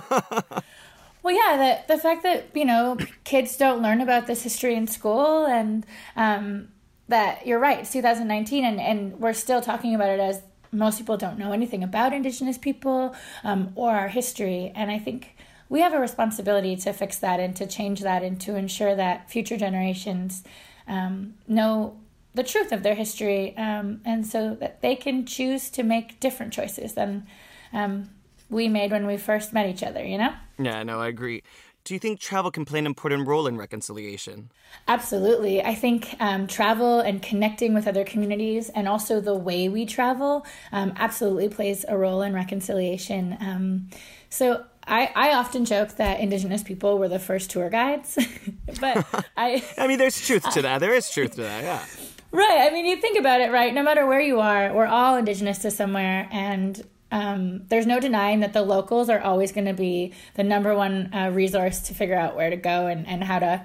well, 1.22 1.32
yeah, 1.32 1.82
the 1.86 1.94
the 1.94 2.00
fact 2.00 2.24
that 2.24 2.48
you 2.52 2.64
know 2.64 2.96
kids 3.22 3.56
don't 3.56 3.80
learn 3.80 4.00
about 4.00 4.26
this 4.26 4.42
history 4.42 4.74
in 4.74 4.88
school, 4.88 5.46
and 5.46 5.86
um, 6.16 6.70
that 7.06 7.46
you're 7.46 7.60
right, 7.60 7.78
it's 7.78 7.92
2019, 7.92 8.64
and 8.64 8.80
and 8.80 9.20
we're 9.20 9.34
still 9.34 9.60
talking 9.60 9.94
about 9.94 10.10
it 10.10 10.18
as 10.18 10.42
most 10.72 10.98
people 10.98 11.16
don't 11.16 11.38
know 11.38 11.52
anything 11.52 11.84
about 11.84 12.12
Indigenous 12.12 12.58
people 12.58 13.14
um, 13.44 13.70
or 13.76 13.92
our 13.92 14.08
history, 14.08 14.72
and 14.74 14.90
I 14.90 14.98
think 14.98 15.33
we 15.68 15.80
have 15.80 15.92
a 15.92 15.98
responsibility 15.98 16.76
to 16.76 16.92
fix 16.92 17.18
that 17.18 17.40
and 17.40 17.56
to 17.56 17.66
change 17.66 18.00
that 18.00 18.22
and 18.22 18.40
to 18.42 18.56
ensure 18.56 18.94
that 18.94 19.30
future 19.30 19.56
generations 19.56 20.44
um, 20.86 21.34
know 21.48 21.96
the 22.34 22.42
truth 22.42 22.72
of 22.72 22.82
their 22.82 22.94
history 22.94 23.56
um, 23.56 24.00
and 24.04 24.26
so 24.26 24.54
that 24.56 24.82
they 24.82 24.96
can 24.96 25.24
choose 25.24 25.70
to 25.70 25.82
make 25.82 26.18
different 26.20 26.52
choices 26.52 26.94
than 26.94 27.26
um, 27.72 28.10
we 28.50 28.68
made 28.68 28.90
when 28.90 29.06
we 29.06 29.16
first 29.16 29.52
met 29.52 29.66
each 29.66 29.82
other, 29.82 30.04
you 30.04 30.18
know? 30.18 30.32
Yeah, 30.58 30.82
no, 30.82 31.00
I 31.00 31.08
agree. 31.08 31.42
Do 31.84 31.92
you 31.92 32.00
think 32.00 32.18
travel 32.18 32.50
can 32.50 32.64
play 32.64 32.78
an 32.78 32.86
important 32.86 33.28
role 33.28 33.46
in 33.46 33.58
reconciliation? 33.58 34.50
Absolutely. 34.88 35.62
I 35.62 35.74
think 35.74 36.16
um, 36.18 36.46
travel 36.46 37.00
and 37.00 37.20
connecting 37.20 37.74
with 37.74 37.86
other 37.86 38.04
communities 38.04 38.70
and 38.70 38.88
also 38.88 39.20
the 39.20 39.34
way 39.34 39.68
we 39.68 39.84
travel 39.84 40.46
um, 40.72 40.94
absolutely 40.96 41.50
plays 41.50 41.84
a 41.86 41.96
role 41.96 42.22
in 42.22 42.32
reconciliation. 42.32 43.36
Um, 43.38 43.90
so 44.30 44.64
I, 44.86 45.10
I 45.14 45.34
often 45.34 45.64
joke 45.64 45.96
that 45.96 46.20
indigenous 46.20 46.62
people 46.62 46.98
were 46.98 47.08
the 47.08 47.18
first 47.18 47.50
tour 47.50 47.70
guides, 47.70 48.18
but 48.80 49.06
I 49.36 49.64
I 49.78 49.86
mean 49.86 49.98
there's 49.98 50.20
truth 50.26 50.48
to 50.52 50.62
that. 50.66 50.78
There 50.78 50.94
is 50.94 51.10
truth 51.10 51.36
to 51.36 51.42
that. 51.42 51.64
Yeah. 51.64 51.84
Right. 52.32 52.66
I 52.68 52.70
mean, 52.70 52.84
you 52.84 52.96
think 52.96 53.18
about 53.18 53.40
it, 53.40 53.52
right? 53.52 53.72
No 53.72 53.82
matter 53.82 54.06
where 54.06 54.20
you 54.20 54.40
are, 54.40 54.72
we're 54.74 54.86
all 54.86 55.16
indigenous 55.16 55.58
to 55.58 55.70
somewhere, 55.70 56.28
and 56.32 56.82
um, 57.12 57.62
there's 57.68 57.86
no 57.86 58.00
denying 58.00 58.40
that 58.40 58.52
the 58.52 58.62
locals 58.62 59.08
are 59.08 59.20
always 59.20 59.52
going 59.52 59.66
to 59.66 59.72
be 59.72 60.12
the 60.34 60.42
number 60.42 60.74
one 60.74 61.14
uh, 61.14 61.30
resource 61.32 61.80
to 61.82 61.94
figure 61.94 62.16
out 62.16 62.34
where 62.34 62.50
to 62.50 62.56
go 62.56 62.86
and, 62.86 63.06
and 63.06 63.22
how 63.22 63.38
to 63.38 63.64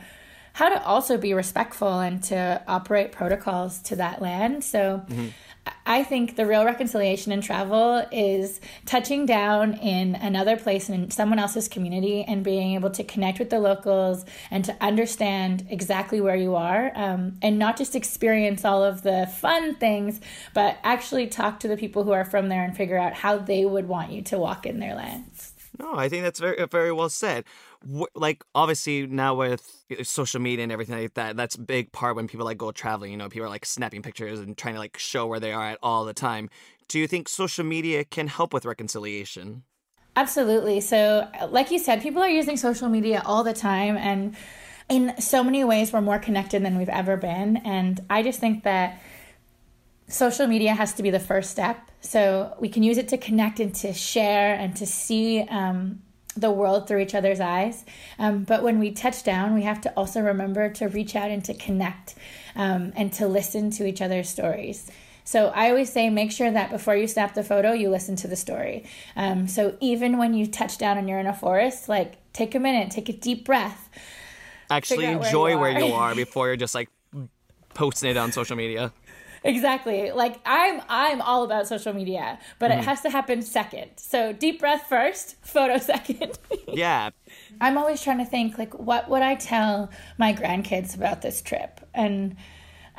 how 0.53 0.69
to 0.69 0.83
also 0.83 1.17
be 1.17 1.33
respectful 1.33 1.99
and 1.99 2.21
to 2.23 2.61
operate 2.67 3.11
protocols 3.11 3.79
to 3.83 3.95
that 3.95 4.21
land. 4.21 4.63
So. 4.63 5.03
Mm-hmm 5.09 5.27
I 5.85 6.03
think 6.03 6.35
the 6.35 6.45
real 6.45 6.65
reconciliation 6.65 7.31
in 7.31 7.41
travel 7.41 8.05
is 8.11 8.61
touching 8.85 9.25
down 9.25 9.73
in 9.73 10.15
another 10.15 10.55
place 10.55 10.89
in 10.89 11.09
someone 11.11 11.39
else's 11.39 11.67
community 11.67 12.23
and 12.23 12.43
being 12.43 12.75
able 12.75 12.91
to 12.91 13.03
connect 13.03 13.39
with 13.39 13.49
the 13.49 13.59
locals 13.59 14.23
and 14.51 14.63
to 14.65 14.77
understand 14.81 15.65
exactly 15.69 16.21
where 16.21 16.35
you 16.35 16.55
are 16.55 16.91
um, 16.95 17.37
and 17.41 17.57
not 17.57 17.77
just 17.77 17.95
experience 17.95 18.63
all 18.63 18.83
of 18.83 19.01
the 19.01 19.27
fun 19.37 19.75
things, 19.75 20.21
but 20.53 20.77
actually 20.83 21.27
talk 21.27 21.59
to 21.61 21.67
the 21.67 21.77
people 21.77 22.03
who 22.03 22.11
are 22.11 22.25
from 22.25 22.49
there 22.49 22.63
and 22.63 22.77
figure 22.77 22.97
out 22.97 23.13
how 23.13 23.37
they 23.37 23.65
would 23.65 23.87
want 23.87 24.11
you 24.11 24.21
to 24.21 24.37
walk 24.37 24.65
in 24.65 24.79
their 24.79 24.95
lands. 24.95 25.53
No, 25.79 25.95
I 25.95 26.09
think 26.09 26.23
that's 26.23 26.39
very 26.39 26.65
very 26.67 26.91
well 26.91 27.09
said 27.09 27.45
like 28.13 28.43
obviously 28.53 29.07
now 29.07 29.35
with 29.35 29.85
social 30.03 30.41
media 30.41 30.63
and 30.63 30.71
everything 30.71 30.97
like 31.01 31.13
that 31.13 31.37
that's 31.37 31.55
a 31.55 31.61
big 31.61 31.91
part 31.91 32.15
when 32.15 32.27
people 32.27 32.45
like 32.45 32.57
go 32.57 32.71
traveling 32.71 33.11
you 33.11 33.17
know 33.17 33.29
people 33.29 33.45
are 33.45 33.49
like 33.49 33.65
snapping 33.65 34.01
pictures 34.01 34.39
and 34.39 34.57
trying 34.57 34.73
to 34.73 34.79
like 34.79 34.97
show 34.97 35.25
where 35.25 35.39
they 35.39 35.53
are 35.53 35.69
at 35.71 35.79
all 35.81 36.05
the 36.05 36.13
time. 36.13 36.49
Do 36.87 36.99
you 36.99 37.07
think 37.07 37.29
social 37.29 37.63
media 37.63 38.03
can 38.03 38.27
help 38.27 38.53
with 38.53 38.65
reconciliation? 38.65 39.63
Absolutely. 40.15 40.81
So 40.81 41.29
like 41.49 41.71
you 41.71 41.79
said 41.79 42.01
people 42.01 42.21
are 42.21 42.29
using 42.29 42.57
social 42.57 42.89
media 42.89 43.21
all 43.25 43.43
the 43.43 43.53
time 43.53 43.95
and 43.95 44.35
in 44.89 45.19
so 45.21 45.43
many 45.43 45.63
ways 45.63 45.93
we're 45.93 46.01
more 46.01 46.19
connected 46.19 46.65
than 46.65 46.77
we've 46.77 46.89
ever 46.89 47.15
been. 47.15 47.57
And 47.57 48.01
i 48.09 48.23
just 48.23 48.39
think 48.39 48.63
that 48.63 48.99
social 50.07 50.47
media 50.47 50.73
has 50.73 50.93
to 50.93 51.03
be 51.03 51.11
the 51.11 51.19
first 51.19 51.51
step. 51.51 51.91
So 52.01 52.55
we 52.59 52.69
can 52.69 52.83
use 52.83 52.97
it 52.97 53.07
to 53.09 53.17
connect 53.17 53.59
and 53.59 53.73
to 53.75 53.93
share 53.93 54.55
and 54.55 54.75
to 54.77 54.85
see 54.85 55.41
um, 55.43 56.01
the 56.39 56.51
world 56.51 56.87
through 56.87 56.99
each 56.99 57.15
other's 57.15 57.39
eyes. 57.39 57.85
Um, 58.17 58.43
but 58.43 58.63
when 58.63 58.79
we 58.79 58.91
touch 58.91 59.23
down, 59.23 59.53
we 59.53 59.63
have 59.63 59.81
to 59.81 59.89
also 59.91 60.21
remember 60.21 60.69
to 60.73 60.87
reach 60.87 61.15
out 61.15 61.31
and 61.31 61.43
to 61.45 61.53
connect 61.53 62.15
um, 62.55 62.93
and 62.95 63.11
to 63.13 63.27
listen 63.27 63.71
to 63.71 63.85
each 63.85 64.01
other's 64.01 64.29
stories. 64.29 64.89
So 65.23 65.49
I 65.49 65.69
always 65.69 65.91
say 65.91 66.09
make 66.09 66.31
sure 66.31 66.49
that 66.49 66.71
before 66.71 66.95
you 66.95 67.07
snap 67.07 67.35
the 67.35 67.43
photo, 67.43 67.71
you 67.71 67.89
listen 67.89 68.15
to 68.17 68.27
the 68.27 68.35
story. 68.35 68.85
Um, 69.15 69.47
so 69.47 69.77
even 69.79 70.17
when 70.17 70.33
you 70.33 70.47
touch 70.47 70.79
down 70.79 70.97
and 70.97 71.07
you're 71.07 71.19
in 71.19 71.27
a 71.27 71.33
forest, 71.33 71.87
like 71.87 72.15
take 72.33 72.55
a 72.55 72.59
minute, 72.59 72.89
take 72.89 73.09
a 73.09 73.13
deep 73.13 73.45
breath. 73.45 73.89
Actually 74.71 75.05
enjoy 75.05 75.57
where 75.57 75.69
you, 75.69 75.77
where 75.77 75.87
you 75.87 75.93
are 75.93 76.15
before 76.15 76.47
you're 76.47 76.55
just 76.55 76.73
like 76.73 76.89
posting 77.75 78.09
it 78.09 78.17
on 78.17 78.31
social 78.31 78.55
media. 78.55 78.91
Exactly. 79.43 80.11
Like 80.11 80.39
I'm 80.45 80.81
I'm 80.89 81.21
all 81.21 81.43
about 81.43 81.67
social 81.67 81.93
media, 81.93 82.39
but 82.57 82.71
mm-hmm. 82.71 82.79
it 82.79 82.85
has 82.85 83.01
to 83.01 83.09
happen 83.09 83.41
second. 83.41 83.91
So 83.97 84.33
deep 84.33 84.59
breath 84.59 84.85
first, 84.87 85.35
photo 85.41 85.77
second. 85.77 86.37
yeah. 86.67 87.09
I'm 87.61 87.77
always 87.77 88.01
trying 88.01 88.19
to 88.19 88.25
think 88.25 88.57
like 88.57 88.77
what 88.77 89.09
would 89.09 89.21
I 89.21 89.35
tell 89.35 89.89
my 90.17 90.33
grandkids 90.33 90.95
about 90.95 91.21
this 91.21 91.41
trip? 91.41 91.79
And 91.93 92.35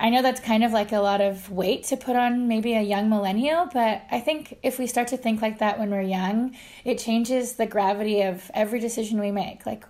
I 0.00 0.08
know 0.08 0.22
that's 0.22 0.40
kind 0.40 0.64
of 0.64 0.72
like 0.72 0.92
a 0.92 1.00
lot 1.00 1.20
of 1.20 1.50
weight 1.50 1.84
to 1.84 1.96
put 1.96 2.16
on 2.16 2.48
maybe 2.48 2.72
a 2.72 2.80
young 2.80 3.10
millennial, 3.10 3.68
but 3.70 4.02
I 4.10 4.18
think 4.18 4.58
if 4.62 4.78
we 4.78 4.86
start 4.86 5.08
to 5.08 5.18
think 5.18 5.42
like 5.42 5.58
that 5.58 5.78
when 5.78 5.90
we're 5.90 6.00
young, 6.00 6.56
it 6.86 6.98
changes 6.98 7.52
the 7.54 7.66
gravity 7.66 8.22
of 8.22 8.50
every 8.54 8.80
decision 8.80 9.20
we 9.20 9.30
make. 9.30 9.66
Like 9.66 9.84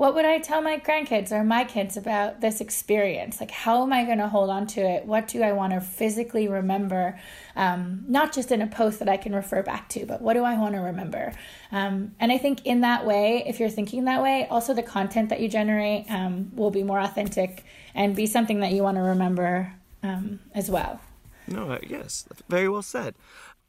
what 0.00 0.14
would 0.14 0.24
I 0.24 0.38
tell 0.38 0.62
my 0.62 0.78
grandkids 0.78 1.30
or 1.30 1.44
my 1.44 1.62
kids 1.62 1.94
about 1.94 2.40
this 2.40 2.62
experience? 2.62 3.38
Like, 3.38 3.50
how 3.50 3.82
am 3.82 3.92
I 3.92 4.06
going 4.06 4.16
to 4.16 4.28
hold 4.28 4.48
on 4.48 4.66
to 4.68 4.80
it? 4.80 5.04
What 5.04 5.28
do 5.28 5.42
I 5.42 5.52
want 5.52 5.74
to 5.74 5.80
physically 5.82 6.48
remember? 6.48 7.20
Um, 7.54 8.06
not 8.08 8.32
just 8.32 8.50
in 8.50 8.62
a 8.62 8.66
post 8.66 8.98
that 9.00 9.10
I 9.10 9.18
can 9.18 9.34
refer 9.34 9.62
back 9.62 9.90
to, 9.90 10.06
but 10.06 10.22
what 10.22 10.32
do 10.32 10.42
I 10.42 10.56
want 10.56 10.74
to 10.74 10.80
remember? 10.80 11.34
Um, 11.70 12.14
and 12.18 12.32
I 12.32 12.38
think 12.38 12.64
in 12.64 12.80
that 12.80 13.04
way, 13.04 13.44
if 13.46 13.60
you're 13.60 13.68
thinking 13.68 14.06
that 14.06 14.22
way, 14.22 14.46
also 14.48 14.72
the 14.72 14.82
content 14.82 15.28
that 15.28 15.40
you 15.40 15.50
generate 15.50 16.10
um, 16.10 16.50
will 16.56 16.70
be 16.70 16.82
more 16.82 16.98
authentic 16.98 17.66
and 17.94 18.16
be 18.16 18.26
something 18.26 18.60
that 18.60 18.72
you 18.72 18.82
want 18.82 18.96
to 18.96 19.02
remember 19.02 19.74
um, 20.02 20.40
as 20.54 20.70
well. 20.70 20.98
No, 21.46 21.72
uh, 21.72 21.78
yes, 21.86 22.26
very 22.48 22.70
well 22.70 22.80
said 22.80 23.16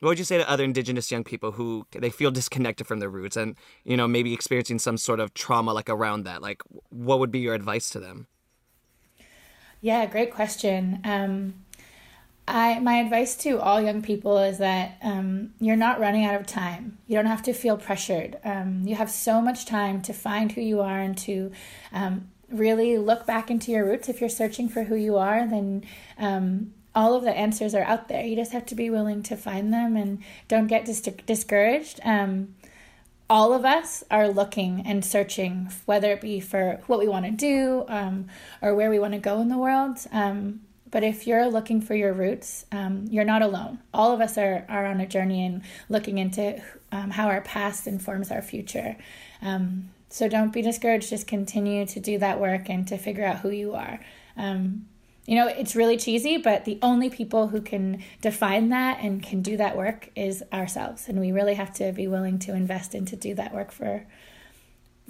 what 0.01 0.09
would 0.09 0.19
you 0.19 0.25
say 0.25 0.37
to 0.37 0.49
other 0.49 0.63
indigenous 0.63 1.11
young 1.11 1.23
people 1.23 1.53
who 1.53 1.85
they 1.91 2.09
feel 2.09 2.31
disconnected 2.31 2.85
from 2.85 2.99
their 2.99 3.09
roots 3.09 3.37
and 3.37 3.55
you 3.83 3.95
know 3.95 4.07
maybe 4.07 4.33
experiencing 4.33 4.79
some 4.79 4.97
sort 4.97 5.19
of 5.19 5.33
trauma 5.33 5.73
like 5.73 5.89
around 5.89 6.23
that 6.23 6.41
like 6.41 6.61
what 6.89 7.19
would 7.19 7.31
be 7.31 7.39
your 7.39 7.53
advice 7.53 7.89
to 7.89 7.99
them 7.99 8.27
yeah 9.79 10.05
great 10.05 10.33
question 10.33 10.99
um, 11.03 11.53
I, 12.47 12.79
my 12.79 12.95
advice 12.95 13.35
to 13.37 13.61
all 13.61 13.79
young 13.81 14.01
people 14.01 14.37
is 14.39 14.57
that 14.57 14.97
um, 15.01 15.53
you're 15.59 15.75
not 15.77 15.99
running 15.99 16.25
out 16.25 16.35
of 16.35 16.45
time. 16.47 16.97
You 17.07 17.15
don't 17.15 17.27
have 17.27 17.43
to 17.43 17.53
feel 17.53 17.77
pressured. 17.77 18.37
Um, 18.43 18.81
you 18.85 18.95
have 18.95 19.11
so 19.11 19.41
much 19.41 19.65
time 19.65 20.01
to 20.01 20.11
find 20.11 20.51
who 20.51 20.59
you 20.59 20.81
are 20.81 20.99
and 20.99 21.17
to 21.19 21.51
um, 21.93 22.29
really 22.49 22.97
look 22.97 23.25
back 23.25 23.49
into 23.49 23.71
your 23.71 23.85
roots. 23.85 24.09
If 24.09 24.19
you're 24.19 24.29
searching 24.29 24.67
for 24.67 24.83
who 24.83 24.95
you 24.95 25.17
are, 25.17 25.47
then 25.47 25.85
um, 26.17 26.73
all 26.93 27.13
of 27.13 27.23
the 27.23 27.31
answers 27.31 27.73
are 27.73 27.83
out 27.83 28.07
there. 28.07 28.25
You 28.25 28.35
just 28.35 28.51
have 28.51 28.65
to 28.67 28.75
be 28.75 28.89
willing 28.89 29.23
to 29.23 29.35
find 29.35 29.73
them 29.73 29.95
and 29.95 30.21
don't 30.47 30.67
get 30.67 30.85
dis- 30.85 31.01
discouraged. 31.01 31.99
Um, 32.03 32.55
all 33.29 33.53
of 33.53 33.63
us 33.63 34.03
are 34.11 34.27
looking 34.27 34.83
and 34.85 35.05
searching, 35.05 35.71
whether 35.85 36.11
it 36.11 36.19
be 36.19 36.41
for 36.41 36.81
what 36.87 36.99
we 36.99 37.07
want 37.07 37.25
to 37.25 37.31
do 37.31 37.85
um, 37.87 38.27
or 38.61 38.75
where 38.75 38.89
we 38.89 38.99
want 38.99 39.13
to 39.13 39.19
go 39.19 39.39
in 39.39 39.47
the 39.47 39.57
world. 39.57 39.99
Um, 40.11 40.61
but 40.91 41.05
if 41.05 41.25
you're 41.25 41.47
looking 41.47 41.79
for 41.79 41.95
your 41.95 42.11
roots, 42.11 42.65
um, 42.73 43.05
you're 43.09 43.23
not 43.23 43.41
alone. 43.41 43.79
All 43.93 44.11
of 44.11 44.19
us 44.19 44.37
are, 44.37 44.65
are 44.67 44.85
on 44.85 44.99
a 44.99 45.07
journey 45.07 45.45
and 45.45 45.61
looking 45.87 46.17
into 46.17 46.61
um, 46.91 47.11
how 47.11 47.27
our 47.27 47.39
past 47.39 47.87
informs 47.87 48.29
our 48.31 48.41
future. 48.41 48.97
Um, 49.41 49.91
so 50.09 50.27
don't 50.27 50.51
be 50.51 50.61
discouraged. 50.61 51.09
Just 51.09 51.25
continue 51.25 51.85
to 51.85 51.99
do 52.01 52.17
that 52.17 52.41
work 52.41 52.69
and 52.69 52.85
to 52.89 52.97
figure 52.97 53.23
out 53.23 53.37
who 53.37 53.49
you 53.49 53.73
are. 53.75 54.01
You 55.27 55.35
know, 55.35 55.47
it's 55.47 55.75
really 55.75 55.97
cheesy, 55.97 56.37
but 56.37 56.65
the 56.65 56.79
only 56.81 57.09
people 57.09 57.49
who 57.49 57.61
can 57.61 58.03
define 58.21 58.69
that 58.69 58.99
and 59.01 59.21
can 59.21 59.41
do 59.41 59.55
that 59.57 59.77
work 59.77 60.09
is 60.15 60.43
ourselves. 60.51 61.07
And 61.07 61.19
we 61.19 61.31
really 61.31 61.53
have 61.53 61.73
to 61.75 61.91
be 61.91 62.07
willing 62.07 62.39
to 62.39 62.53
invest 62.53 62.95
in 62.95 63.05
to 63.05 63.15
do 63.15 63.35
that 63.35 63.53
work 63.53 63.71
for 63.71 64.05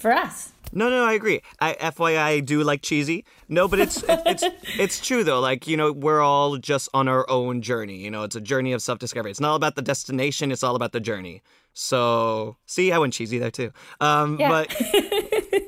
for 0.01 0.11
us. 0.11 0.51
No, 0.73 0.89
no, 0.89 1.03
I 1.03 1.13
agree. 1.13 1.41
I 1.59 1.73
FYI 1.73 2.17
I 2.17 2.39
do 2.39 2.63
like 2.63 2.81
cheesy. 2.81 3.25
No, 3.47 3.67
but 3.67 3.79
it's 3.79 4.03
it's 4.07 4.43
it's 4.79 4.99
true 4.99 5.23
though. 5.23 5.39
Like, 5.39 5.67
you 5.67 5.77
know, 5.77 5.91
we're 5.91 6.21
all 6.21 6.57
just 6.57 6.89
on 6.93 7.07
our 7.07 7.29
own 7.29 7.61
journey. 7.61 7.97
You 7.97 8.09
know, 8.09 8.23
it's 8.23 8.35
a 8.35 8.41
journey 8.41 8.73
of 8.73 8.81
self-discovery. 8.81 9.31
It's 9.31 9.39
not 9.39 9.55
about 9.55 9.75
the 9.75 9.81
destination, 9.81 10.51
it's 10.51 10.63
all 10.63 10.75
about 10.75 10.91
the 10.91 10.99
journey. 10.99 11.41
So, 11.73 12.57
see, 12.65 12.91
I 12.91 12.97
went 12.97 13.13
cheesy 13.13 13.37
there 13.37 13.51
too. 13.51 13.71
Um 13.99 14.39
yeah. 14.39 14.49
but 14.49 14.75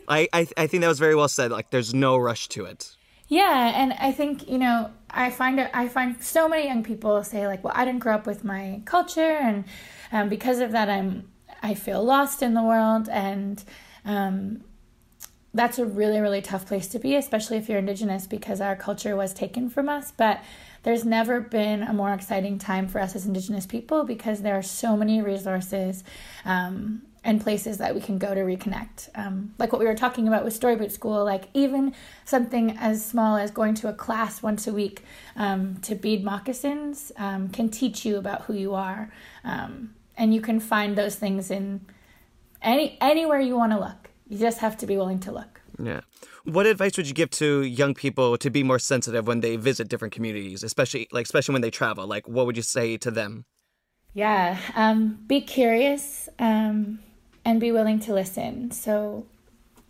I, 0.07 0.27
I 0.33 0.47
I 0.57 0.67
think 0.67 0.81
that 0.81 0.87
was 0.87 0.99
very 0.99 1.15
well 1.15 1.27
said. 1.27 1.51
Like 1.51 1.69
there's 1.69 1.93
no 1.93 2.17
rush 2.17 2.47
to 2.49 2.65
it. 2.65 2.95
Yeah, 3.27 3.71
and 3.75 3.93
I 3.93 4.11
think 4.11 4.47
you 4.49 4.57
know 4.57 4.91
I 5.09 5.29
find 5.29 5.59
it, 5.59 5.69
I 5.73 5.87
find 5.87 6.21
so 6.23 6.47
many 6.49 6.67
young 6.67 6.83
people 6.83 7.23
say 7.23 7.47
like, 7.47 7.63
well, 7.63 7.73
I 7.75 7.85
didn't 7.85 7.99
grow 7.99 8.15
up 8.15 8.25
with 8.25 8.43
my 8.43 8.81
culture, 8.85 9.21
and 9.21 9.65
um, 10.11 10.29
because 10.29 10.59
of 10.59 10.71
that, 10.71 10.89
I'm 10.89 11.29
I 11.61 11.73
feel 11.73 12.03
lost 12.03 12.41
in 12.41 12.53
the 12.53 12.63
world, 12.63 13.07
and 13.09 13.63
um, 14.05 14.63
that's 15.53 15.79
a 15.79 15.85
really 15.85 16.19
really 16.19 16.41
tough 16.41 16.65
place 16.67 16.87
to 16.89 16.99
be, 16.99 17.15
especially 17.15 17.57
if 17.57 17.69
you're 17.69 17.79
Indigenous, 17.79 18.27
because 18.27 18.59
our 18.61 18.75
culture 18.75 19.15
was 19.15 19.33
taken 19.33 19.69
from 19.69 19.89
us. 19.89 20.11
But 20.11 20.41
there's 20.83 21.05
never 21.05 21.39
been 21.39 21.81
a 21.83 21.93
more 21.93 22.13
exciting 22.13 22.59
time 22.59 22.87
for 22.87 22.99
us 22.99 23.15
as 23.15 23.25
Indigenous 23.25 23.65
people 23.65 24.03
because 24.03 24.41
there 24.41 24.57
are 24.57 24.63
so 24.63 24.97
many 24.97 25.21
resources. 25.21 26.03
Um, 26.43 27.03
and 27.23 27.41
places 27.41 27.77
that 27.77 27.95
we 27.95 28.01
can 28.01 28.17
go 28.17 28.33
to 28.33 28.41
reconnect. 28.41 29.09
Um, 29.15 29.53
like 29.57 29.71
what 29.71 29.79
we 29.79 29.85
were 29.85 29.95
talking 29.95 30.27
about 30.27 30.43
with 30.43 30.59
Storyboot 30.59 30.91
School, 30.91 31.23
like 31.23 31.45
even 31.53 31.93
something 32.25 32.77
as 32.77 33.05
small 33.05 33.37
as 33.37 33.49
going 33.49 33.75
to 33.75 33.87
a 33.87 33.93
class 33.93 34.43
once 34.43 34.67
a 34.67 34.73
week 34.73 35.03
um, 35.35 35.77
to 35.83 35.95
bead 35.95 36.23
moccasins 36.23 37.11
um, 37.17 37.49
can 37.49 37.69
teach 37.69 38.05
you 38.05 38.17
about 38.17 38.43
who 38.43 38.53
you 38.53 38.73
are. 38.73 39.11
Um, 39.43 39.93
and 40.17 40.33
you 40.33 40.41
can 40.41 40.59
find 40.59 40.97
those 40.97 41.15
things 41.15 41.49
in 41.49 41.81
any 42.61 42.97
anywhere 43.01 43.39
you 43.39 43.55
want 43.55 43.71
to 43.71 43.79
look. 43.79 44.09
You 44.27 44.37
just 44.37 44.59
have 44.59 44.77
to 44.77 44.85
be 44.85 44.97
willing 44.97 45.19
to 45.21 45.31
look. 45.31 45.61
Yeah. 45.81 46.01
What 46.43 46.65
advice 46.65 46.97
would 46.97 47.07
you 47.07 47.13
give 47.13 47.29
to 47.31 47.61
young 47.61 47.93
people 47.93 48.37
to 48.37 48.49
be 48.49 48.63
more 48.63 48.79
sensitive 48.79 49.27
when 49.27 49.39
they 49.39 49.55
visit 49.55 49.87
different 49.87 50.13
communities, 50.13 50.61
especially 50.63 51.07
like 51.11 51.25
especially 51.25 51.53
when 51.53 51.61
they 51.61 51.71
travel? 51.71 52.05
Like 52.05 52.27
what 52.27 52.45
would 52.45 52.57
you 52.57 52.63
say 52.63 52.97
to 52.97 53.09
them? 53.09 53.45
Yeah, 54.13 54.59
um, 54.75 55.23
be 55.25 55.41
curious. 55.41 56.29
Um, 56.37 56.99
and 57.45 57.59
be 57.59 57.71
willing 57.71 57.99
to 58.01 58.13
listen. 58.13 58.71
So 58.71 59.25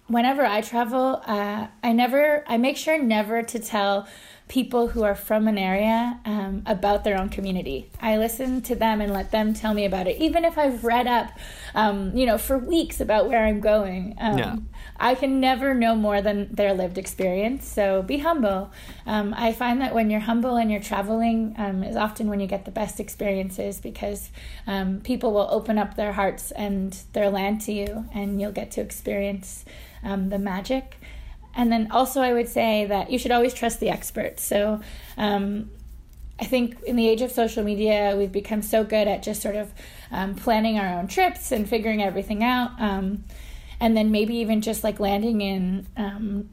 whenever 0.07 0.45
I 0.45 0.61
travel, 0.61 1.21
uh, 1.25 1.67
I 1.81 1.91
never, 1.91 2.43
I 2.47 2.57
make 2.57 2.77
sure 2.77 3.01
never 3.01 3.43
to 3.43 3.59
tell 3.59 4.07
people 4.47 4.89
who 4.89 5.03
are 5.03 5.15
from 5.15 5.47
an 5.47 5.57
area 5.57 6.19
um, 6.25 6.63
about 6.65 7.03
their 7.03 7.19
own 7.19 7.29
community. 7.29 7.89
I 8.01 8.17
listen 8.17 8.61
to 8.63 8.75
them 8.75 9.01
and 9.01 9.11
let 9.13 9.31
them 9.31 9.53
tell 9.53 9.73
me 9.73 9.85
about 9.85 10.07
it, 10.07 10.17
even 10.21 10.45
if 10.45 10.57
I've 10.57 10.83
read 10.83 11.07
up, 11.07 11.31
um, 11.73 12.15
you 12.15 12.25
know, 12.25 12.37
for 12.37 12.57
weeks 12.57 12.99
about 12.99 13.27
where 13.27 13.45
I'm 13.45 13.61
going. 13.61 14.15
Um, 14.19 14.37
yeah. 14.37 14.55
I 15.03 15.15
can 15.15 15.41
never 15.41 15.73
know 15.73 15.95
more 15.95 16.21
than 16.21 16.47
their 16.55 16.73
lived 16.73 16.97
experience. 16.97 17.67
So 17.67 18.01
be 18.01 18.19
humble. 18.19 18.71
Um, 19.05 19.33
I 19.37 19.51
find 19.51 19.81
that 19.81 19.93
when 19.93 20.09
you're 20.09 20.21
humble 20.21 20.55
and 20.55 20.71
you're 20.71 20.79
traveling 20.79 21.55
um, 21.57 21.83
is 21.83 21.97
often 21.97 22.29
when 22.29 22.39
you 22.39 22.47
get 22.47 22.63
the 22.63 22.71
best 22.71 23.01
experiences 23.01 23.81
because 23.81 24.31
um, 24.65 25.01
people 25.01 25.33
will 25.33 25.49
open 25.51 25.77
up 25.77 25.97
their 25.97 26.13
hearts 26.13 26.51
and 26.51 26.97
their 27.11 27.29
land 27.29 27.59
to 27.61 27.73
you, 27.73 28.05
and 28.13 28.39
you'll 28.39 28.53
get 28.53 28.71
to 28.71 28.81
experience 28.81 29.65
the 30.03 30.39
magic. 30.39 30.97
And 31.53 31.69
then 31.69 31.91
also, 31.91 32.21
I 32.21 32.31
would 32.31 32.47
say 32.47 32.85
that 32.85 33.11
you 33.11 33.19
should 33.19 33.31
always 33.31 33.53
trust 33.53 33.81
the 33.81 33.89
experts. 33.89 34.41
So, 34.41 34.81
um, 35.17 35.69
I 36.39 36.45
think 36.45 36.81
in 36.83 36.95
the 36.95 37.07
age 37.07 37.21
of 37.21 37.31
social 37.31 37.63
media, 37.63 38.15
we've 38.17 38.31
become 38.31 38.61
so 38.61 38.83
good 38.83 39.07
at 39.07 39.21
just 39.21 39.41
sort 39.41 39.55
of 39.55 39.71
um, 40.11 40.35
planning 40.35 40.79
our 40.79 40.97
own 40.97 41.07
trips 41.07 41.51
and 41.51 41.67
figuring 41.67 42.01
everything 42.01 42.43
out. 42.43 42.71
Um, 42.79 43.25
and 43.83 43.97
then 43.97 44.11
maybe 44.11 44.37
even 44.37 44.61
just 44.61 44.81
like 44.81 44.97
landing 45.01 45.41
in 45.41 45.85
um, 45.97 46.47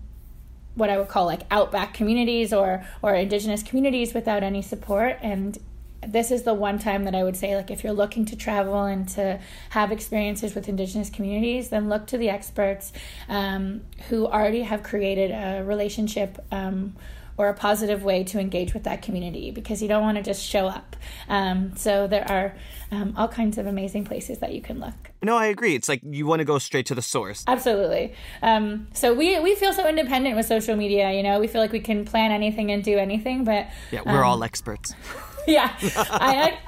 what 0.74 0.90
I 0.90 0.98
would 0.98 1.06
call 1.06 1.26
like 1.26 1.42
outback 1.48 1.94
communities 1.94 2.52
or, 2.52 2.84
or 3.02 3.14
indigenous 3.14 3.62
communities 3.62 4.12
without 4.12 4.42
any 4.42 4.62
support. 4.62 5.16
And 5.22 5.56
this 6.04 6.32
is 6.32 6.42
the 6.42 6.54
one 6.54 6.80
time 6.80 7.04
that 7.04 7.14
I 7.14 7.22
would 7.22 7.36
say, 7.36 7.54
like, 7.54 7.70
if 7.70 7.84
you're 7.84 7.92
looking 7.92 8.24
to 8.24 8.36
travel 8.36 8.82
and 8.82 9.08
to 9.10 9.38
have 9.68 9.92
experiences 9.92 10.56
with 10.56 10.68
Indigenous 10.68 11.08
communities, 11.08 11.68
then 11.68 11.88
look 11.88 12.08
to 12.08 12.18
the 12.18 12.28
experts 12.30 12.92
um, 13.28 13.82
who 14.08 14.26
already 14.26 14.62
have 14.62 14.82
created 14.82 15.30
a 15.30 15.62
relationship. 15.62 16.44
Um, 16.50 16.96
or 17.40 17.48
a 17.48 17.54
positive 17.54 18.02
way 18.04 18.22
to 18.22 18.38
engage 18.38 18.74
with 18.74 18.84
that 18.84 19.00
community 19.00 19.50
because 19.50 19.80
you 19.80 19.88
don't 19.88 20.02
want 20.02 20.18
to 20.18 20.22
just 20.22 20.44
show 20.44 20.66
up. 20.66 20.94
Um, 21.26 21.74
so 21.74 22.06
there 22.06 22.30
are 22.30 22.54
um, 22.92 23.14
all 23.16 23.28
kinds 23.28 23.56
of 23.56 23.66
amazing 23.66 24.04
places 24.04 24.40
that 24.40 24.52
you 24.52 24.60
can 24.60 24.78
look. 24.78 25.10
No, 25.22 25.38
I 25.38 25.46
agree. 25.46 25.74
It's 25.74 25.88
like 25.88 26.02
you 26.04 26.26
want 26.26 26.40
to 26.40 26.44
go 26.44 26.58
straight 26.58 26.84
to 26.86 26.94
the 26.94 27.00
source. 27.00 27.42
Absolutely. 27.46 28.12
Um, 28.42 28.88
so 28.92 29.14
we 29.14 29.40
we 29.40 29.54
feel 29.54 29.72
so 29.72 29.88
independent 29.88 30.36
with 30.36 30.44
social 30.44 30.76
media. 30.76 31.12
You 31.12 31.22
know, 31.22 31.40
we 31.40 31.46
feel 31.46 31.62
like 31.62 31.72
we 31.72 31.80
can 31.80 32.04
plan 32.04 32.30
anything 32.30 32.70
and 32.70 32.84
do 32.84 32.98
anything, 32.98 33.44
but 33.44 33.68
yeah, 33.90 34.02
we're 34.04 34.22
all 34.22 34.36
um, 34.36 34.42
experts. 34.42 34.94
yeah, 35.46 35.74
I, 35.80 36.58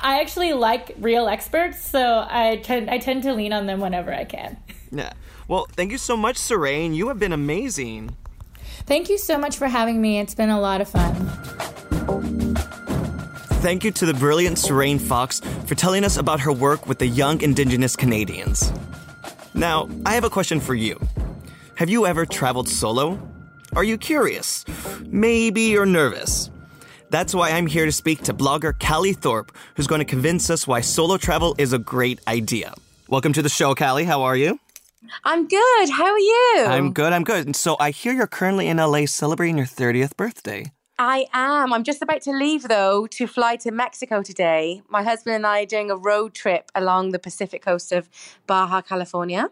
I 0.00 0.20
actually 0.20 0.52
like 0.52 0.94
real 0.98 1.26
experts, 1.26 1.84
so 1.84 2.24
I 2.30 2.60
tend 2.62 2.88
I 2.88 2.98
tend 2.98 3.24
to 3.24 3.34
lean 3.34 3.52
on 3.52 3.66
them 3.66 3.80
whenever 3.80 4.14
I 4.14 4.24
can. 4.24 4.58
Yeah. 4.92 5.12
Well, 5.48 5.66
thank 5.72 5.90
you 5.90 5.98
so 5.98 6.16
much, 6.16 6.36
Sarain. 6.36 6.94
You 6.94 7.08
have 7.08 7.18
been 7.18 7.32
amazing. 7.32 8.16
Thank 8.86 9.08
you 9.08 9.18
so 9.18 9.38
much 9.38 9.56
for 9.56 9.68
having 9.68 10.00
me. 10.00 10.18
It's 10.18 10.34
been 10.34 10.50
a 10.50 10.60
lot 10.60 10.80
of 10.80 10.88
fun. 10.88 11.14
Thank 13.60 13.84
you 13.84 13.90
to 13.90 14.06
the 14.06 14.14
brilliant 14.14 14.56
Sarain 14.56 15.00
Fox 15.00 15.40
for 15.66 15.74
telling 15.74 16.02
us 16.02 16.16
about 16.16 16.40
her 16.40 16.52
work 16.52 16.86
with 16.86 16.98
the 16.98 17.06
young 17.06 17.40
Indigenous 17.42 17.94
Canadians. 17.94 18.72
Now, 19.54 19.88
I 20.06 20.14
have 20.14 20.24
a 20.24 20.30
question 20.30 20.60
for 20.60 20.74
you. 20.74 20.98
Have 21.76 21.90
you 21.90 22.06
ever 22.06 22.24
traveled 22.24 22.68
solo? 22.68 23.20
Are 23.76 23.84
you 23.84 23.98
curious? 23.98 24.64
Maybe 25.06 25.62
you're 25.62 25.86
nervous. 25.86 26.50
That's 27.10 27.34
why 27.34 27.50
I'm 27.50 27.66
here 27.66 27.86
to 27.86 27.92
speak 27.92 28.22
to 28.22 28.34
blogger 28.34 28.72
Callie 28.78 29.12
Thorpe, 29.12 29.52
who's 29.74 29.86
going 29.86 29.98
to 30.00 30.04
convince 30.04 30.48
us 30.48 30.66
why 30.66 30.80
solo 30.80 31.16
travel 31.16 31.54
is 31.58 31.72
a 31.72 31.78
great 31.78 32.20
idea. 32.26 32.74
Welcome 33.08 33.32
to 33.34 33.42
the 33.42 33.48
show, 33.48 33.74
Callie. 33.74 34.04
How 34.04 34.22
are 34.22 34.36
you? 34.36 34.58
I'm 35.24 35.48
good. 35.48 35.90
How 35.90 36.06
are 36.06 36.18
you? 36.18 36.64
I'm 36.66 36.92
good. 36.92 37.12
I'm 37.12 37.24
good. 37.24 37.46
And 37.46 37.56
so 37.56 37.76
I 37.80 37.90
hear 37.90 38.12
you're 38.12 38.26
currently 38.26 38.68
in 38.68 38.76
LA 38.76 39.06
celebrating 39.06 39.56
your 39.56 39.66
30th 39.66 40.16
birthday. 40.16 40.72
I 40.98 41.26
am. 41.32 41.72
I'm 41.72 41.84
just 41.84 42.02
about 42.02 42.20
to 42.22 42.32
leave 42.32 42.68
though 42.68 43.06
to 43.06 43.26
fly 43.26 43.56
to 43.56 43.70
Mexico 43.70 44.22
today. 44.22 44.82
My 44.88 45.02
husband 45.02 45.36
and 45.36 45.46
I 45.46 45.62
are 45.62 45.66
doing 45.66 45.90
a 45.90 45.96
road 45.96 46.34
trip 46.34 46.70
along 46.74 47.12
the 47.12 47.18
Pacific 47.18 47.62
coast 47.62 47.90
of 47.92 48.10
Baja 48.46 48.82
California. 48.82 49.48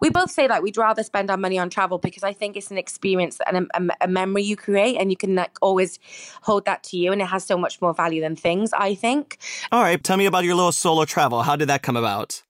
We 0.00 0.10
both 0.10 0.30
say 0.30 0.46
like 0.46 0.62
we'd 0.62 0.76
rather 0.76 1.02
spend 1.02 1.28
our 1.28 1.36
money 1.36 1.58
on 1.58 1.70
travel 1.70 1.98
because 1.98 2.22
I 2.22 2.32
think 2.32 2.56
it's 2.56 2.70
an 2.70 2.78
experience 2.78 3.40
and 3.46 3.66
a, 3.74 3.82
a, 3.82 3.88
a 4.02 4.08
memory 4.08 4.44
you 4.44 4.54
create, 4.54 4.96
and 4.96 5.10
you 5.10 5.16
can 5.16 5.34
like 5.34 5.56
always 5.60 5.98
hold 6.42 6.66
that 6.66 6.84
to 6.84 6.96
you, 6.96 7.10
and 7.10 7.20
it 7.20 7.26
has 7.26 7.44
so 7.44 7.58
much 7.58 7.80
more 7.80 7.94
value 7.94 8.20
than 8.20 8.36
things. 8.36 8.72
I 8.72 8.94
think. 8.94 9.38
All 9.72 9.82
right, 9.82 10.00
tell 10.00 10.18
me 10.18 10.26
about 10.26 10.44
your 10.44 10.54
little 10.54 10.72
solo 10.72 11.04
travel. 11.04 11.42
How 11.42 11.56
did 11.56 11.68
that 11.68 11.82
come 11.82 11.96
about? 11.96 12.42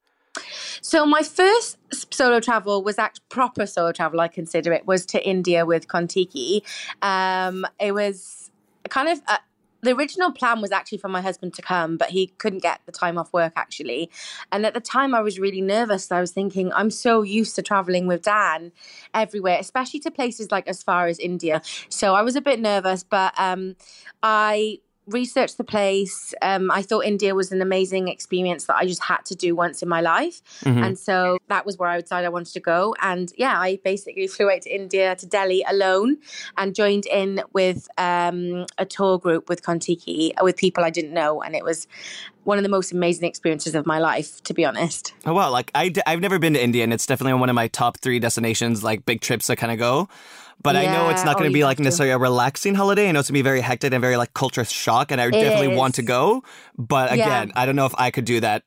So 0.80 1.06
my 1.06 1.22
first 1.22 1.78
solo 2.12 2.40
travel 2.40 2.82
was 2.82 2.98
act 2.98 3.20
proper 3.28 3.66
solo 3.66 3.92
travel. 3.92 4.20
I 4.20 4.28
consider 4.28 4.72
it 4.72 4.86
was 4.86 5.06
to 5.06 5.26
India 5.26 5.64
with 5.66 5.88
Contiki. 5.88 6.62
Um, 7.02 7.66
it 7.80 7.92
was 7.92 8.50
kind 8.88 9.08
of. 9.08 9.22
Uh, 9.26 9.38
the 9.84 9.96
original 9.96 10.30
plan 10.30 10.60
was 10.60 10.70
actually 10.70 10.98
for 10.98 11.08
my 11.08 11.20
husband 11.20 11.54
to 11.54 11.62
come, 11.62 11.96
but 11.96 12.10
he 12.10 12.28
couldn't 12.38 12.62
get 12.62 12.80
the 12.86 12.92
time 12.92 13.18
off 13.18 13.32
work 13.32 13.52
actually. 13.56 14.10
And 14.52 14.64
at 14.64 14.74
the 14.74 14.80
time, 14.80 15.12
I 15.12 15.20
was 15.20 15.40
really 15.40 15.60
nervous. 15.60 16.12
I 16.12 16.20
was 16.20 16.30
thinking, 16.30 16.72
I'm 16.72 16.88
so 16.88 17.22
used 17.22 17.56
to 17.56 17.62
traveling 17.62 18.06
with 18.06 18.22
Dan 18.22 18.70
everywhere, 19.12 19.58
especially 19.58 19.98
to 20.00 20.10
places 20.12 20.52
like 20.52 20.68
as 20.68 20.84
far 20.84 21.08
as 21.08 21.18
India. 21.18 21.62
So 21.88 22.14
I 22.14 22.22
was 22.22 22.36
a 22.36 22.40
bit 22.40 22.60
nervous, 22.60 23.02
but 23.02 23.34
um, 23.36 23.74
I 24.22 24.78
researched 25.06 25.58
the 25.58 25.64
place. 25.64 26.32
Um, 26.42 26.70
I 26.70 26.82
thought 26.82 27.04
India 27.04 27.34
was 27.34 27.50
an 27.52 27.60
amazing 27.60 28.08
experience 28.08 28.66
that 28.66 28.76
I 28.76 28.86
just 28.86 29.02
had 29.02 29.24
to 29.26 29.34
do 29.34 29.54
once 29.54 29.82
in 29.82 29.88
my 29.88 30.00
life. 30.00 30.42
Mm-hmm. 30.64 30.82
And 30.82 30.98
so 30.98 31.38
that 31.48 31.66
was 31.66 31.76
where 31.76 31.88
I 31.88 32.00
decided 32.00 32.26
I 32.26 32.30
wanted 32.30 32.52
to 32.52 32.60
go. 32.60 32.94
And 33.00 33.32
yeah, 33.36 33.60
I 33.60 33.78
basically 33.84 34.26
flew 34.28 34.50
out 34.50 34.62
to 34.62 34.74
India, 34.74 35.16
to 35.16 35.26
Delhi 35.26 35.64
alone 35.68 36.18
and 36.56 36.74
joined 36.74 37.06
in 37.06 37.42
with 37.52 37.88
um, 37.98 38.66
a 38.78 38.84
tour 38.84 39.18
group 39.18 39.48
with 39.48 39.62
Contiki 39.62 40.32
with 40.42 40.56
people 40.56 40.84
I 40.84 40.90
didn't 40.90 41.12
know. 41.12 41.42
And 41.42 41.56
it 41.56 41.64
was 41.64 41.86
one 42.44 42.58
of 42.58 42.64
the 42.64 42.70
most 42.70 42.92
amazing 42.92 43.28
experiences 43.28 43.74
of 43.74 43.86
my 43.86 43.98
life, 43.98 44.42
to 44.44 44.54
be 44.54 44.64
honest. 44.64 45.14
Oh, 45.24 45.32
wow. 45.32 45.50
Like, 45.50 45.70
I 45.74 45.90
d- 45.90 46.02
I've 46.06 46.20
never 46.20 46.38
been 46.38 46.54
to 46.54 46.62
India, 46.62 46.82
and 46.82 46.92
it's 46.92 47.06
definitely 47.06 47.38
one 47.38 47.48
of 47.48 47.54
my 47.54 47.68
top 47.68 47.98
three 47.98 48.18
destinations, 48.18 48.82
like 48.82 49.04
big 49.04 49.20
trips 49.20 49.46
to 49.46 49.56
kind 49.56 49.72
of 49.72 49.78
go. 49.78 50.08
But 50.62 50.74
yeah. 50.74 50.82
I 50.82 50.86
know 50.86 51.10
it's 51.10 51.24
not 51.24 51.34
going 51.34 51.46
oh, 51.46 51.50
to 51.50 51.54
be 51.54 51.64
like 51.64 51.78
necessarily 51.78 52.12
a 52.12 52.18
relaxing 52.18 52.74
holiday. 52.74 53.08
I 53.08 53.12
know 53.12 53.20
it's 53.20 53.28
going 53.28 53.34
to 53.34 53.38
be 53.38 53.42
very 53.42 53.60
hectic 53.60 53.92
and 53.92 54.00
very 54.00 54.16
like 54.16 54.34
culture 54.34 54.64
shock, 54.64 55.10
and 55.10 55.20
I 55.20 55.26
it 55.26 55.32
definitely 55.32 55.72
is. 55.72 55.78
want 55.78 55.96
to 55.96 56.02
go. 56.02 56.44
But 56.78 57.12
again, 57.12 57.48
yeah. 57.48 57.60
I 57.60 57.66
don't 57.66 57.76
know 57.76 57.86
if 57.86 57.94
I 57.98 58.10
could 58.10 58.24
do 58.24 58.40
that 58.40 58.64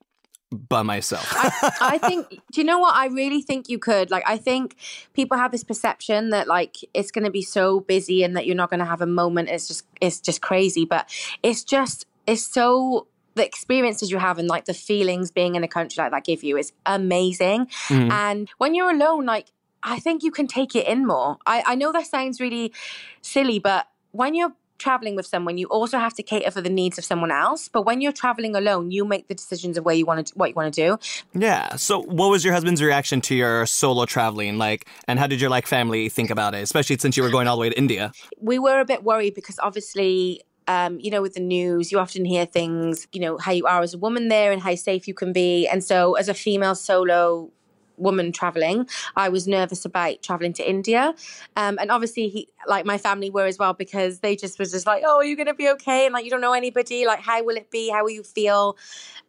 by 0.51 0.83
myself. 0.83 1.27
I, 1.31 1.71
I, 1.81 1.97
think. 2.09 2.29
Do 2.29 2.61
you 2.61 2.63
know 2.63 2.79
what? 2.79 2.95
I 2.95 3.07
really 3.07 3.41
think 3.41 3.69
you 3.69 3.79
could. 3.79 4.11
Like, 4.11 4.23
I 4.25 4.37
think 4.37 4.75
people 5.13 5.37
have 5.37 5.51
this 5.51 5.63
perception 5.63 6.31
that 6.31 6.47
like 6.47 6.77
it's 6.93 7.11
going 7.11 7.25
to 7.25 7.31
be 7.31 7.41
so 7.41 7.79
busy 7.81 8.23
and 8.23 8.35
that 8.35 8.45
you're 8.45 8.55
not 8.55 8.69
going 8.69 8.79
to 8.79 8.85
have 8.85 9.01
a 9.01 9.07
moment. 9.07 9.49
It's 9.49 9.67
just 9.67 9.85
it's 10.01 10.19
just 10.19 10.41
crazy. 10.41 10.85
But 10.85 11.09
it's 11.43 11.63
just 11.63 12.05
it's 12.27 12.45
so 12.45 13.07
the 13.35 13.45
experiences 13.45 14.09
you 14.09 14.17
have 14.17 14.39
and 14.39 14.47
like 14.47 14.65
the 14.65 14.73
feelings 14.73 15.29
being 15.29 15.55
in 15.55 15.63
a 15.63 15.67
country 15.67 16.01
like 16.01 16.11
that 16.11 16.23
give 16.23 16.43
you 16.43 16.57
is 16.57 16.71
amazing. 16.85 17.67
Mm. 17.87 18.09
And 18.11 18.49
when 18.57 18.73
you're 18.73 18.91
alone, 18.91 19.25
like 19.25 19.51
I 19.85 19.99
think 19.99 20.23
you 20.23 20.31
can 20.31 20.47
take 20.47 20.75
it 20.75 20.87
in 20.87 21.05
more. 21.05 21.37
I, 21.45 21.63
I 21.65 21.75
know 21.75 21.91
that 21.91 22.07
sounds 22.07 22.41
really 22.41 22.73
silly, 23.21 23.59
but 23.59 23.87
when 24.11 24.33
you're 24.33 24.53
traveling 24.77 25.15
with 25.15 25.25
someone, 25.25 25.57
you 25.57 25.67
also 25.67 25.97
have 25.99 26.13
to 26.15 26.23
cater 26.23 26.51
for 26.51 26.61
the 26.61 26.69
needs 26.69 26.97
of 26.97 27.05
someone 27.05 27.31
else. 27.31 27.69
But 27.69 27.83
when 27.83 28.01
you're 28.01 28.11
traveling 28.11 28.55
alone, 28.55 28.91
you 28.91 29.05
make 29.05 29.27
the 29.27 29.35
decisions 29.35 29.77
of 29.77 29.85
where 29.85 29.95
you 29.95 30.05
want 30.05 30.27
to, 30.27 30.33
what 30.35 30.49
you 30.49 30.55
want 30.55 30.73
to 30.73 30.87
do. 30.87 30.97
Yeah. 31.39 31.75
So, 31.75 32.01
what 32.01 32.29
was 32.29 32.43
your 32.43 32.53
husband's 32.53 32.81
reaction 32.81 33.21
to 33.21 33.35
your 33.35 33.65
solo 33.67 34.05
traveling? 34.05 34.57
Like, 34.57 34.87
and 35.07 35.19
how 35.19 35.27
did 35.27 35.39
your 35.39 35.49
like 35.49 35.67
family 35.67 36.09
think 36.09 36.29
about 36.29 36.55
it, 36.55 36.63
especially 36.63 36.97
since 36.97 37.15
you 37.15 37.23
were 37.23 37.29
going 37.29 37.47
all 37.47 37.55
the 37.55 37.61
way 37.61 37.69
to 37.69 37.77
India? 37.77 38.11
We 38.41 38.59
were 38.59 38.79
a 38.79 38.85
bit 38.85 39.03
worried 39.03 39.35
because 39.35 39.59
obviously. 39.59 40.41
Um, 40.67 40.99
you 40.99 41.11
know, 41.11 41.21
with 41.21 41.35
the 41.35 41.41
news, 41.41 41.91
you 41.91 41.99
often 41.99 42.25
hear 42.25 42.47
things, 42.47 43.07
you 43.11 43.21
know, 43.21 43.37
how 43.37 43.51
you 43.51 43.67
are 43.67 43.83
as 43.83 43.93
a 43.93 43.99
woman 43.99 44.29
there 44.29 44.51
and 44.51 44.59
how 44.59 44.73
safe 44.73 45.07
you 45.07 45.13
can 45.13 45.31
be. 45.31 45.67
And 45.67 45.83
so, 45.83 46.15
as 46.15 46.27
a 46.27 46.33
female 46.33 46.73
solo 46.73 47.51
woman 47.97 48.31
traveling 48.31 48.87
i 49.15 49.29
was 49.29 49.47
nervous 49.47 49.85
about 49.85 50.21
traveling 50.21 50.53
to 50.53 50.67
india. 50.67 51.13
Um, 51.55 51.77
and 51.79 51.91
obviously 51.91 52.27
he 52.27 52.49
like 52.67 52.85
my 52.85 52.97
family 52.97 53.29
were 53.29 53.45
as 53.45 53.57
well 53.57 53.73
because 53.73 54.19
they 54.19 54.35
just 54.35 54.59
was 54.59 54.71
just 54.71 54.85
like 54.85 55.03
oh 55.05 55.17
are 55.17 55.25
you 55.25 55.35
gonna 55.35 55.53
be 55.53 55.69
okay? 55.69 56.05
And 56.05 56.13
like 56.13 56.25
you 56.25 56.31
don't 56.31 56.41
know 56.41 56.53
anybody. 56.53 57.05
Like 57.05 57.19
how 57.19 57.43
will 57.43 57.57
it 57.57 57.71
be? 57.71 57.89
How 57.89 58.03
will 58.03 58.11
you 58.11 58.23
feel? 58.23 58.77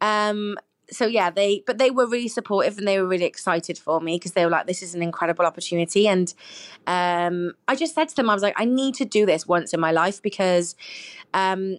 Um, 0.00 0.56
so 0.88 1.04
yeah 1.04 1.30
they 1.30 1.64
but 1.66 1.78
they 1.78 1.90
were 1.90 2.06
really 2.06 2.28
supportive 2.28 2.78
and 2.78 2.86
they 2.86 3.00
were 3.00 3.08
really 3.08 3.24
excited 3.24 3.76
for 3.76 4.00
me 4.00 4.16
because 4.16 4.32
they 4.32 4.44
were 4.44 4.50
like 4.52 4.68
this 4.68 4.82
is 4.82 4.94
an 4.94 5.02
incredible 5.02 5.44
opportunity. 5.44 6.06
And 6.06 6.32
um, 6.86 7.52
i 7.68 7.74
just 7.74 7.94
said 7.94 8.08
to 8.08 8.16
them 8.16 8.30
i 8.30 8.34
was 8.34 8.42
like 8.42 8.54
i 8.56 8.64
need 8.64 8.94
to 8.96 9.04
do 9.04 9.26
this 9.26 9.46
once 9.46 9.74
in 9.74 9.80
my 9.80 9.90
life 9.90 10.22
because 10.22 10.76
um, 11.34 11.78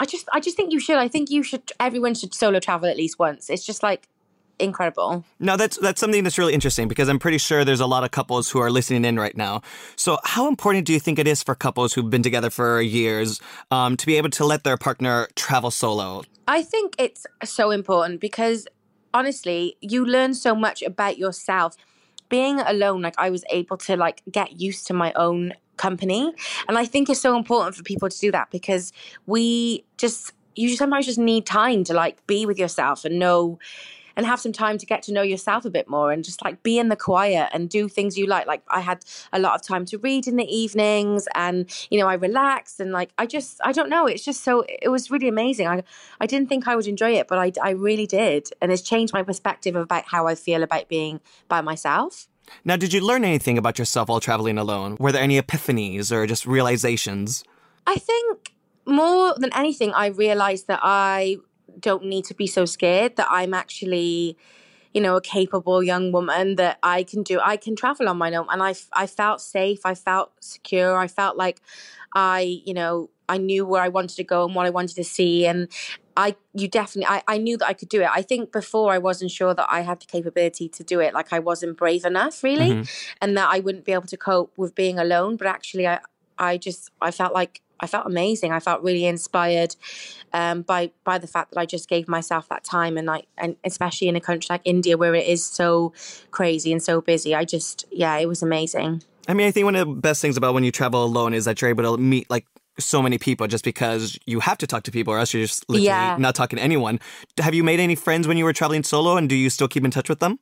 I 0.00 0.04
just 0.04 0.28
I 0.32 0.40
just 0.40 0.56
think 0.56 0.72
you 0.72 0.80
should. 0.80 0.96
I 0.96 1.08
think 1.08 1.30
you 1.30 1.42
should 1.42 1.70
everyone 1.78 2.14
should 2.14 2.34
solo 2.34 2.58
travel 2.58 2.88
at 2.88 2.96
least 2.96 3.18
once. 3.18 3.48
It's 3.48 3.64
just 3.64 3.82
like 3.82 4.08
incredible. 4.58 5.24
No, 5.38 5.56
that's 5.56 5.76
that's 5.78 6.00
something 6.00 6.24
that's 6.24 6.38
really 6.38 6.54
interesting 6.54 6.88
because 6.88 7.08
I'm 7.08 7.18
pretty 7.18 7.38
sure 7.38 7.64
there's 7.64 7.80
a 7.80 7.86
lot 7.86 8.04
of 8.04 8.10
couples 8.10 8.50
who 8.50 8.60
are 8.60 8.70
listening 8.70 9.04
in 9.04 9.18
right 9.18 9.36
now. 9.36 9.62
So, 9.96 10.18
how 10.24 10.48
important 10.48 10.86
do 10.86 10.92
you 10.92 11.00
think 11.00 11.18
it 11.18 11.26
is 11.26 11.42
for 11.42 11.54
couples 11.54 11.92
who've 11.92 12.10
been 12.10 12.22
together 12.22 12.50
for 12.50 12.80
years 12.80 13.40
um, 13.70 13.96
to 13.96 14.06
be 14.06 14.16
able 14.16 14.30
to 14.30 14.44
let 14.44 14.64
their 14.64 14.76
partner 14.76 15.28
travel 15.34 15.70
solo? 15.70 16.24
I 16.46 16.62
think 16.62 16.94
it's 16.98 17.26
so 17.44 17.70
important 17.70 18.20
because 18.20 18.66
honestly, 19.12 19.76
you 19.80 20.04
learn 20.04 20.34
so 20.34 20.54
much 20.54 20.82
about 20.82 21.18
yourself. 21.18 21.76
Being 22.28 22.58
alone, 22.60 23.02
like 23.02 23.14
I 23.18 23.30
was 23.30 23.44
able 23.50 23.76
to 23.78 23.96
like 23.96 24.22
get 24.30 24.60
used 24.60 24.86
to 24.88 24.94
my 24.94 25.12
own 25.12 25.52
company, 25.76 26.32
and 26.68 26.78
I 26.78 26.84
think 26.86 27.10
it's 27.10 27.20
so 27.20 27.36
important 27.36 27.76
for 27.76 27.82
people 27.82 28.08
to 28.08 28.18
do 28.18 28.32
that 28.32 28.50
because 28.50 28.92
we 29.26 29.84
just 29.98 30.32
you 30.56 30.76
sometimes 30.76 31.06
just 31.06 31.18
need 31.18 31.46
time 31.46 31.84
to 31.84 31.94
like 31.94 32.26
be 32.26 32.46
with 32.46 32.58
yourself 32.58 33.04
and 33.04 33.18
know 33.18 33.58
and 34.16 34.26
have 34.26 34.40
some 34.40 34.52
time 34.52 34.78
to 34.78 34.86
get 34.86 35.02
to 35.04 35.12
know 35.12 35.22
yourself 35.22 35.64
a 35.64 35.70
bit 35.70 35.88
more 35.88 36.12
and 36.12 36.24
just 36.24 36.44
like 36.44 36.62
be 36.62 36.78
in 36.78 36.88
the 36.88 36.96
quiet 36.96 37.48
and 37.52 37.68
do 37.68 37.88
things 37.88 38.16
you 38.16 38.26
like. 38.26 38.46
Like 38.46 38.62
I 38.68 38.80
had 38.80 39.04
a 39.32 39.38
lot 39.38 39.54
of 39.54 39.62
time 39.62 39.84
to 39.86 39.98
read 39.98 40.26
in 40.26 40.36
the 40.36 40.44
evenings 40.44 41.28
and, 41.34 41.70
you 41.90 41.98
know, 41.98 42.06
I 42.06 42.14
relaxed 42.14 42.80
and 42.80 42.92
like 42.92 43.10
I 43.18 43.26
just, 43.26 43.60
I 43.64 43.72
don't 43.72 43.88
know, 43.88 44.06
it's 44.06 44.24
just 44.24 44.42
so, 44.42 44.64
it 44.68 44.88
was 44.88 45.10
really 45.10 45.28
amazing. 45.28 45.66
I, 45.66 45.82
I 46.20 46.26
didn't 46.26 46.48
think 46.48 46.68
I 46.68 46.76
would 46.76 46.86
enjoy 46.86 47.12
it, 47.12 47.28
but 47.28 47.38
I, 47.38 47.52
I 47.62 47.70
really 47.70 48.06
did. 48.06 48.50
And 48.60 48.72
it's 48.72 48.82
changed 48.82 49.12
my 49.12 49.22
perspective 49.22 49.76
about 49.76 50.04
how 50.06 50.26
I 50.26 50.34
feel 50.34 50.62
about 50.62 50.88
being 50.88 51.20
by 51.48 51.60
myself. 51.60 52.28
Now, 52.64 52.76
did 52.76 52.92
you 52.92 53.00
learn 53.00 53.24
anything 53.24 53.56
about 53.56 53.78
yourself 53.78 54.08
while 54.08 54.20
traveling 54.20 54.58
alone? 54.58 54.96
Were 55.00 55.12
there 55.12 55.22
any 55.22 55.40
epiphanies 55.40 56.12
or 56.12 56.26
just 56.26 56.46
realizations? 56.46 57.42
I 57.86 57.96
think 57.96 58.52
more 58.86 59.34
than 59.38 59.50
anything, 59.54 59.92
I 59.92 60.06
realized 60.08 60.66
that 60.66 60.80
I 60.82 61.38
don't 61.84 62.04
need 62.04 62.24
to 62.24 62.34
be 62.34 62.46
so 62.46 62.64
scared 62.64 63.16
that 63.16 63.28
I'm 63.30 63.54
actually 63.54 64.36
you 64.94 65.00
know 65.00 65.16
a 65.16 65.20
capable 65.20 65.82
young 65.82 66.12
woman 66.12 66.56
that 66.56 66.78
I 66.82 67.02
can 67.02 67.22
do 67.22 67.40
I 67.40 67.56
can 67.56 67.76
travel 67.76 68.08
on 68.08 68.16
my 68.16 68.34
own 68.34 68.46
and 68.50 68.62
I 68.62 68.74
I 68.92 69.06
felt 69.06 69.40
safe 69.40 69.80
I 69.84 69.94
felt 69.94 70.32
secure 70.40 70.96
I 70.96 71.08
felt 71.08 71.36
like 71.36 71.60
I 72.14 72.62
you 72.64 72.74
know 72.74 73.10
I 73.28 73.38
knew 73.38 73.66
where 73.66 73.82
I 73.82 73.88
wanted 73.88 74.16
to 74.16 74.24
go 74.24 74.44
and 74.44 74.54
what 74.54 74.66
I 74.66 74.70
wanted 74.70 74.96
to 74.96 75.04
see 75.04 75.46
and 75.46 75.68
I 76.16 76.36
you 76.54 76.68
definitely 76.68 77.08
I, 77.16 77.22
I 77.34 77.38
knew 77.38 77.56
that 77.58 77.66
I 77.66 77.74
could 77.74 77.88
do 77.88 78.00
it. 78.00 78.08
I 78.20 78.22
think 78.22 78.52
before 78.52 78.92
I 78.92 78.98
wasn't 78.98 79.30
sure 79.30 79.52
that 79.52 79.66
I 79.68 79.80
had 79.80 80.00
the 80.00 80.06
capability 80.06 80.68
to 80.68 80.84
do 80.84 81.00
it. 81.00 81.12
Like 81.12 81.32
I 81.32 81.40
wasn't 81.40 81.76
brave 81.76 82.04
enough 82.04 82.42
really 82.42 82.70
mm-hmm. 82.70 83.14
and 83.20 83.36
that 83.36 83.48
I 83.50 83.58
wouldn't 83.60 83.84
be 83.84 83.92
able 83.92 84.06
to 84.14 84.16
cope 84.16 84.52
with 84.56 84.74
being 84.74 84.98
alone. 84.98 85.36
But 85.36 85.48
actually 85.48 85.86
I 85.88 85.98
I 86.38 86.56
just 86.56 86.90
I 87.00 87.10
felt 87.10 87.34
like 87.34 87.62
I 87.80 87.86
felt 87.86 88.06
amazing. 88.06 88.52
I 88.52 88.60
felt 88.60 88.82
really 88.82 89.04
inspired 89.06 89.76
um, 90.32 90.62
by 90.62 90.90
by 91.04 91.18
the 91.18 91.26
fact 91.26 91.52
that 91.52 91.60
I 91.60 91.66
just 91.66 91.88
gave 91.88 92.08
myself 92.08 92.48
that 92.48 92.64
time, 92.64 92.96
and 92.96 93.10
I 93.10 93.22
and 93.36 93.56
especially 93.64 94.08
in 94.08 94.16
a 94.16 94.20
country 94.20 94.46
like 94.50 94.62
India 94.64 94.96
where 94.96 95.14
it 95.14 95.26
is 95.26 95.44
so 95.44 95.92
crazy 96.30 96.72
and 96.72 96.82
so 96.82 97.00
busy. 97.00 97.34
I 97.34 97.44
just 97.44 97.84
yeah, 97.90 98.16
it 98.16 98.26
was 98.26 98.42
amazing. 98.42 99.02
I 99.26 99.34
mean, 99.34 99.46
I 99.46 99.50
think 99.50 99.64
one 99.64 99.74
of 99.76 99.86
the 99.86 99.94
best 99.94 100.20
things 100.20 100.36
about 100.36 100.54
when 100.54 100.64
you 100.64 100.70
travel 100.72 101.02
alone 101.04 101.32
is 101.34 101.44
that 101.46 101.60
you're 101.60 101.70
able 101.70 101.96
to 101.96 102.00
meet 102.00 102.28
like 102.28 102.46
so 102.78 103.00
many 103.00 103.18
people 103.18 103.46
just 103.46 103.64
because 103.64 104.18
you 104.26 104.40
have 104.40 104.58
to 104.58 104.66
talk 104.66 104.82
to 104.82 104.90
people 104.90 105.14
or 105.14 105.18
else 105.18 105.32
you're 105.32 105.44
just 105.44 105.68
literally 105.68 105.86
Yeah. 105.86 106.16
not 106.18 106.34
talking 106.34 106.56
to 106.56 106.62
anyone. 106.62 106.98
Have 107.38 107.54
you 107.54 107.62
made 107.64 107.78
any 107.80 107.94
friends 107.94 108.26
when 108.26 108.36
you 108.36 108.44
were 108.44 108.52
traveling 108.52 108.82
solo 108.82 109.16
and 109.16 109.28
do 109.28 109.36
you 109.36 109.48
still 109.48 109.68
keep 109.68 109.84
in 109.84 109.90
touch 109.92 110.08
with 110.08 110.18
them? 110.18 110.38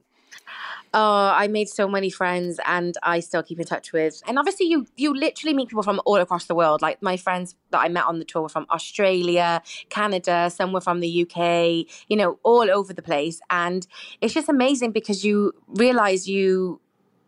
Oh, 0.94 1.32
I 1.34 1.48
made 1.48 1.68
so 1.68 1.88
many 1.88 2.10
friends 2.10 2.60
and 2.66 2.96
I 3.02 3.20
still 3.20 3.42
keep 3.42 3.58
in 3.58 3.64
touch 3.64 3.92
with. 3.92 4.22
And 4.26 4.38
obviously 4.38 4.66
you 4.66 4.86
you 4.96 5.14
literally 5.14 5.54
meet 5.54 5.68
people 5.68 5.82
from 5.82 6.00
all 6.04 6.16
across 6.16 6.46
the 6.46 6.54
world. 6.54 6.82
Like 6.82 7.02
my 7.02 7.16
friends 7.16 7.54
that 7.70 7.80
I 7.80 7.88
met 7.88 8.04
on 8.04 8.18
the 8.18 8.24
tour 8.24 8.42
were 8.42 8.48
from 8.48 8.66
Australia, 8.70 9.62
Canada, 9.88 10.50
some 10.50 10.72
were 10.72 10.82
from 10.82 11.00
the 11.00 11.22
UK, 11.22 11.86
you 12.08 12.16
know, 12.16 12.38
all 12.42 12.70
over 12.70 12.92
the 12.92 13.02
place. 13.02 13.40
And 13.48 13.86
it's 14.20 14.34
just 14.34 14.48
amazing 14.48 14.92
because 14.92 15.24
you 15.24 15.52
realize 15.66 16.28
you 16.28 16.80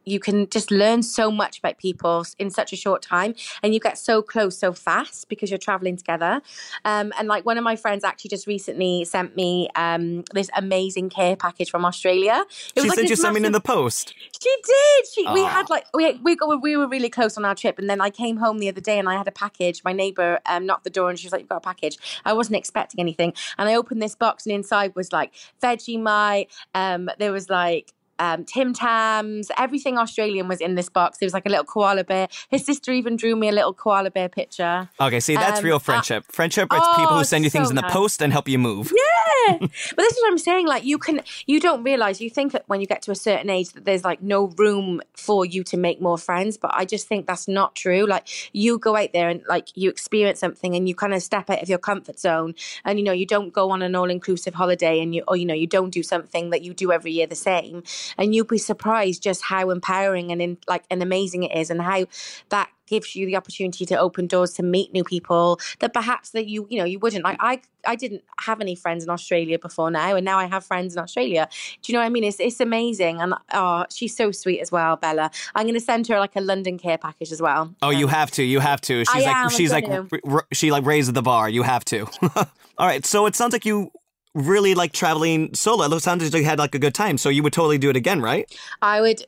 you 0.04 0.20
can 0.20 0.48
just 0.50 0.70
learn 0.70 1.02
so 1.02 1.30
much 1.30 1.58
about 1.58 1.78
people 1.78 2.24
in 2.38 2.50
such 2.50 2.72
a 2.72 2.76
short 2.76 3.02
time 3.02 3.34
and 3.62 3.74
you 3.74 3.80
get 3.80 3.98
so 3.98 4.22
close 4.22 4.58
so 4.58 4.72
fast 4.72 5.28
because 5.28 5.50
you're 5.50 5.58
traveling 5.58 5.96
together 5.96 6.40
um, 6.84 7.12
and 7.18 7.28
like 7.28 7.44
one 7.44 7.58
of 7.58 7.64
my 7.64 7.76
friends 7.76 8.04
actually 8.04 8.28
just 8.28 8.46
recently 8.46 9.04
sent 9.04 9.36
me 9.36 9.68
um, 9.76 10.22
this 10.32 10.50
amazing 10.56 11.08
care 11.08 11.36
package 11.36 11.70
from 11.70 11.84
australia 11.84 12.44
she 12.50 12.72
it 12.76 12.88
like 12.88 12.96
sent 12.96 13.08
you 13.10 13.16
something 13.16 13.44
in 13.44 13.52
the 13.52 13.60
post. 13.60 14.14
she 14.42 14.56
did. 14.64 15.06
She 15.12 15.32
we 15.32 15.42
had 15.42 15.70
like 15.70 15.86
we 15.94 16.12
we 16.22 16.36
we 16.60 16.76
were 16.76 16.88
really 16.88 17.08
close 17.08 17.36
on 17.36 17.44
our 17.44 17.54
trip, 17.54 17.78
and 17.78 17.88
then 17.88 18.00
I 18.00 18.10
came 18.10 18.36
home 18.36 18.58
the 18.58 18.68
other 18.68 18.80
day 18.80 18.98
and 18.98 19.08
I 19.08 19.16
had 19.16 19.28
a 19.28 19.32
package. 19.32 19.82
My 19.84 19.92
neighbor 19.92 20.40
um, 20.46 20.66
knocked 20.66 20.84
the 20.84 20.90
door 20.90 21.10
and 21.10 21.18
she 21.18 21.26
was 21.26 21.32
like, 21.32 21.40
"You've 21.40 21.48
got 21.48 21.56
a 21.56 21.60
package." 21.60 21.98
I 22.24 22.32
wasn't 22.32 22.56
expecting 22.56 23.00
anything, 23.00 23.32
and 23.58 23.68
I 23.68 23.74
opened 23.74 24.02
this 24.02 24.14
box 24.14 24.46
and 24.46 24.54
inside 24.54 24.94
was 24.94 25.12
like 25.12 25.32
Vegemite. 25.62 26.48
Um, 26.74 27.10
there 27.18 27.32
was 27.32 27.48
like. 27.48 27.92
Um, 28.18 28.44
Tim 28.44 28.72
Tams, 28.72 29.50
everything 29.58 29.98
Australian 29.98 30.48
was 30.48 30.60
in 30.60 30.74
this 30.74 30.88
box. 30.88 31.18
There 31.18 31.26
was 31.26 31.34
like 31.34 31.46
a 31.46 31.48
little 31.48 31.64
koala 31.64 32.04
bear. 32.04 32.28
His 32.48 32.64
sister 32.64 32.92
even 32.92 33.16
drew 33.16 33.36
me 33.36 33.48
a 33.48 33.52
little 33.52 33.74
koala 33.74 34.10
bear 34.10 34.28
picture. 34.28 34.88
Okay, 35.00 35.20
see, 35.20 35.34
that's 35.34 35.58
Um, 35.58 35.64
real 35.64 35.76
uh, 35.76 35.80
friendship. 35.80 36.24
friendship, 36.30 36.68
it's 36.72 36.88
people 36.96 37.14
oh, 37.14 37.18
who 37.18 37.24
send 37.24 37.44
you 37.44 37.50
things 37.50 37.66
so 37.66 37.70
in 37.70 37.76
the 37.76 37.82
nice. 37.82 37.92
post 37.92 38.22
and 38.22 38.32
help 38.32 38.48
you 38.48 38.58
move. 38.58 38.92
Yeah, 38.94 39.56
but 39.60 39.70
this 39.96 40.12
is 40.12 40.18
what 40.22 40.30
I'm 40.30 40.38
saying. 40.38 40.66
Like 40.66 40.84
you 40.84 40.98
can, 40.98 41.20
you 41.46 41.60
don't 41.60 41.82
realize. 41.82 42.20
You 42.20 42.30
think 42.30 42.52
that 42.52 42.64
when 42.66 42.80
you 42.80 42.86
get 42.86 43.02
to 43.02 43.10
a 43.10 43.14
certain 43.16 43.50
age 43.50 43.72
that 43.72 43.84
there's 43.84 44.04
like 44.04 44.22
no 44.22 44.46
room 44.58 45.00
for 45.14 45.44
you 45.44 45.64
to 45.64 45.76
make 45.76 46.00
more 46.00 46.18
friends. 46.18 46.56
But 46.56 46.72
I 46.74 46.84
just 46.84 47.08
think 47.08 47.26
that's 47.26 47.48
not 47.48 47.74
true. 47.74 48.06
Like 48.06 48.28
you 48.52 48.78
go 48.78 48.96
out 48.96 49.12
there 49.12 49.28
and 49.28 49.42
like 49.48 49.68
you 49.76 49.90
experience 49.90 50.40
something 50.40 50.74
and 50.74 50.88
you 50.88 50.94
kind 50.94 51.14
of 51.14 51.22
step 51.22 51.50
out 51.50 51.62
of 51.62 51.68
your 51.68 51.78
comfort 51.78 52.18
zone. 52.18 52.54
And 52.84 52.98
you 52.98 53.04
know 53.04 53.12
you 53.12 53.26
don't 53.26 53.52
go 53.52 53.70
on 53.70 53.82
an 53.82 53.94
all 53.94 54.10
inclusive 54.10 54.54
holiday 54.54 55.00
and 55.00 55.14
you 55.14 55.24
or 55.28 55.36
you 55.36 55.46
know 55.46 55.54
you 55.54 55.66
don't 55.66 55.90
do 55.90 56.02
something 56.02 56.50
that 56.50 56.62
you 56.62 56.74
do 56.74 56.92
every 56.92 57.12
year 57.12 57.26
the 57.26 57.34
same. 57.34 57.82
And 58.18 58.34
you'll 58.34 58.44
be 58.46 58.58
surprised 58.58 59.22
just 59.22 59.42
how 59.42 59.70
empowering 59.70 60.32
and 60.32 60.40
in, 60.42 60.58
like 60.68 60.84
and 60.90 61.02
amazing 61.02 61.44
it 61.44 61.56
is, 61.56 61.70
and 61.70 61.80
how 61.82 62.06
that 62.50 62.68
gives 62.86 63.16
you 63.16 63.24
the 63.24 63.34
opportunity 63.34 63.86
to 63.86 63.96
open 63.98 64.26
doors 64.26 64.52
to 64.52 64.62
meet 64.62 64.92
new 64.92 65.02
people 65.02 65.58
that 65.78 65.94
perhaps 65.94 66.30
that 66.32 66.46
you 66.46 66.66
you 66.68 66.78
know 66.78 66.84
you 66.84 66.98
wouldn't 66.98 67.24
like 67.24 67.38
I 67.40 67.62
I 67.86 67.96
didn't 67.96 68.22
have 68.40 68.60
any 68.60 68.74
friends 68.74 69.02
in 69.02 69.08
Australia 69.08 69.58
before 69.58 69.90
now 69.90 70.16
and 70.16 70.22
now 70.24 70.36
I 70.38 70.44
have 70.44 70.66
friends 70.66 70.94
in 70.94 71.00
Australia 71.02 71.48
do 71.80 71.90
you 71.90 71.94
know 71.94 72.00
what 72.00 72.06
I 72.06 72.10
mean 72.10 72.24
it's 72.24 72.38
it's 72.40 72.60
amazing 72.60 73.22
and 73.22 73.32
oh 73.54 73.86
she's 73.90 74.14
so 74.14 74.32
sweet 74.32 74.60
as 74.60 74.70
well 74.70 74.96
Bella 74.96 75.30
I'm 75.54 75.64
going 75.64 75.72
to 75.72 75.80
send 75.80 76.06
her 76.08 76.18
like 76.18 76.36
a 76.36 76.42
London 76.42 76.76
care 76.76 76.98
package 76.98 77.32
as 77.32 77.40
well 77.40 77.74
Oh, 77.80 77.88
you 77.88 78.04
Um, 78.04 78.10
have 78.10 78.30
to. 78.32 78.42
You 78.42 78.60
have 78.60 78.82
to. 78.82 79.02
She's 79.06 79.08
I 79.14 79.20
like 79.28 79.36
am, 79.36 79.48
she's 79.48 79.72
like 79.72 79.88
r- 79.88 80.06
r- 80.24 80.46
she 80.52 80.70
like 80.70 80.84
raised 80.84 81.14
the 81.14 81.22
bar. 81.22 81.48
You 81.48 81.62
have 81.62 81.86
to. 81.86 82.06
All 82.76 82.86
right. 82.86 83.04
So 83.06 83.24
it 83.24 83.34
sounds 83.34 83.52
like 83.54 83.64
you 83.64 83.90
really 84.34 84.74
like 84.74 84.92
traveling 84.92 85.54
solo. 85.54 85.84
It 85.94 86.00
sounds 86.00 86.22
like 86.24 86.40
you 86.40 86.44
had 86.44 86.58
like 86.58 86.74
a 86.74 86.78
good 86.78 86.94
time. 86.94 87.18
So 87.18 87.28
you 87.28 87.42
would 87.42 87.52
totally 87.52 87.78
do 87.78 87.88
it 87.90 87.96
again, 87.96 88.20
right? 88.20 88.52
I 88.82 89.00
would 89.00 89.24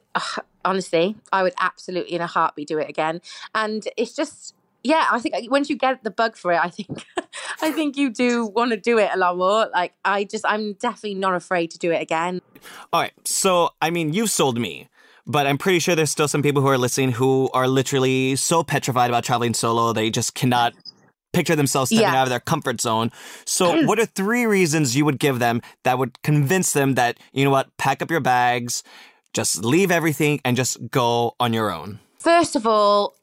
honestly, 0.65 1.17
I 1.33 1.43
would 1.43 1.55
absolutely 1.59 2.15
in 2.15 2.21
a 2.21 2.27
heartbeat 2.27 2.69
do 2.69 2.79
it 2.79 2.89
again. 2.89 3.21
And 3.55 3.87
it's 3.97 4.15
just 4.15 4.55
yeah, 4.83 5.09
I 5.11 5.19
think 5.19 5.51
once 5.51 5.69
you 5.69 5.77
get 5.77 6.05
the 6.05 6.13
bug 6.13 6.37
for 6.37 6.53
it, 6.53 6.61
I 6.63 6.69
think 6.69 7.05
I 7.63 7.73
think 7.73 7.97
you 7.97 8.11
do 8.11 8.47
want 8.47 8.71
to 8.71 8.77
do 8.77 8.99
it 8.99 9.11
a 9.13 9.17
lot 9.17 9.37
more. 9.37 9.69
Like 9.73 9.95
I 10.05 10.25
just 10.25 10.45
I'm 10.47 10.75
definitely 10.75 11.15
not 11.15 11.35
afraid 11.35 11.71
to 11.73 11.79
do 11.79 11.91
it 11.91 12.01
again. 12.01 12.41
All 12.93 13.01
right. 13.01 13.13
So 13.25 13.71
I 13.81 13.91
mean, 13.91 14.13
you've 14.13 14.31
sold 14.31 14.59
me. 14.59 14.89
But 15.29 15.49
I'm 15.49 15.59
pretty 15.59 15.81
sure 15.81 15.97
there's 15.97 16.13
still 16.13 16.29
some 16.29 16.41
people 16.41 16.63
who 16.63 16.69
are 16.69 16.79
listening 16.79 17.11
who 17.11 17.51
are 17.53 17.67
literally 17.67 18.37
so 18.37 18.63
petrified 18.63 19.11
about 19.11 19.25
traveling 19.25 19.55
solo 19.55 19.93
they 19.93 20.09
just 20.09 20.35
cannot 20.35 20.73
picture 21.37 21.57
themselves 21.57 21.91
stepping 21.91 22.03
Yeah. 22.13 22.21
out 22.21 22.27
of 22.29 22.31
their 22.31 22.41
comfort 22.53 22.81
zone. 22.81 23.13
So, 23.45 23.65
what 23.89 23.99
are 24.01 24.07
three 24.07 24.47
reasons 24.47 24.97
you 24.97 25.05
would 25.05 25.19
give 25.19 25.39
them 25.39 25.61
that 25.85 25.99
would 25.99 26.21
convince 26.23 26.73
them 26.73 26.95
that, 26.95 27.19
you 27.33 27.45
know 27.45 27.51
what, 27.51 27.67
pack 27.77 28.01
up 28.03 28.11
your 28.11 28.21
bags, 28.21 28.83
just 29.33 29.63
leave 29.65 29.91
everything 29.91 30.41
and 30.45 30.57
just 30.57 30.91
go 30.91 31.35
on 31.39 31.53
your 31.53 31.71
own? 31.71 32.01
First 32.19 32.57
of 32.57 32.67
all, 32.67 33.15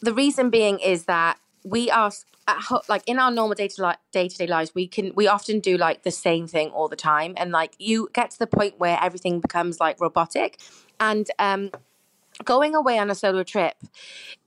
the 0.00 0.14
reason 0.14 0.48
being 0.50 0.78
is 0.80 1.04
that 1.04 1.38
we 1.62 1.90
are 1.90 2.10
ho- 2.48 2.80
like 2.88 3.02
in 3.06 3.18
our 3.18 3.30
normal 3.30 3.54
day 3.54 3.68
to 3.68 3.96
day 4.12 4.26
to 4.28 4.36
day 4.36 4.46
lives, 4.46 4.74
we 4.74 4.86
can 4.88 5.12
we 5.14 5.28
often 5.28 5.60
do 5.60 5.76
like 5.76 6.02
the 6.02 6.10
same 6.10 6.46
thing 6.46 6.70
all 6.70 6.88
the 6.88 6.96
time, 6.96 7.34
and 7.36 7.52
like 7.52 7.74
you 7.78 8.08
get 8.14 8.30
to 8.30 8.38
the 8.38 8.46
point 8.46 8.74
where 8.78 8.98
everything 9.00 9.40
becomes 9.40 9.78
like 9.78 10.00
robotic, 10.00 10.58
and 10.98 11.26
um, 11.38 11.70
going 12.44 12.74
away 12.74 12.98
on 12.98 13.10
a 13.10 13.14
solo 13.14 13.42
trip 13.42 13.74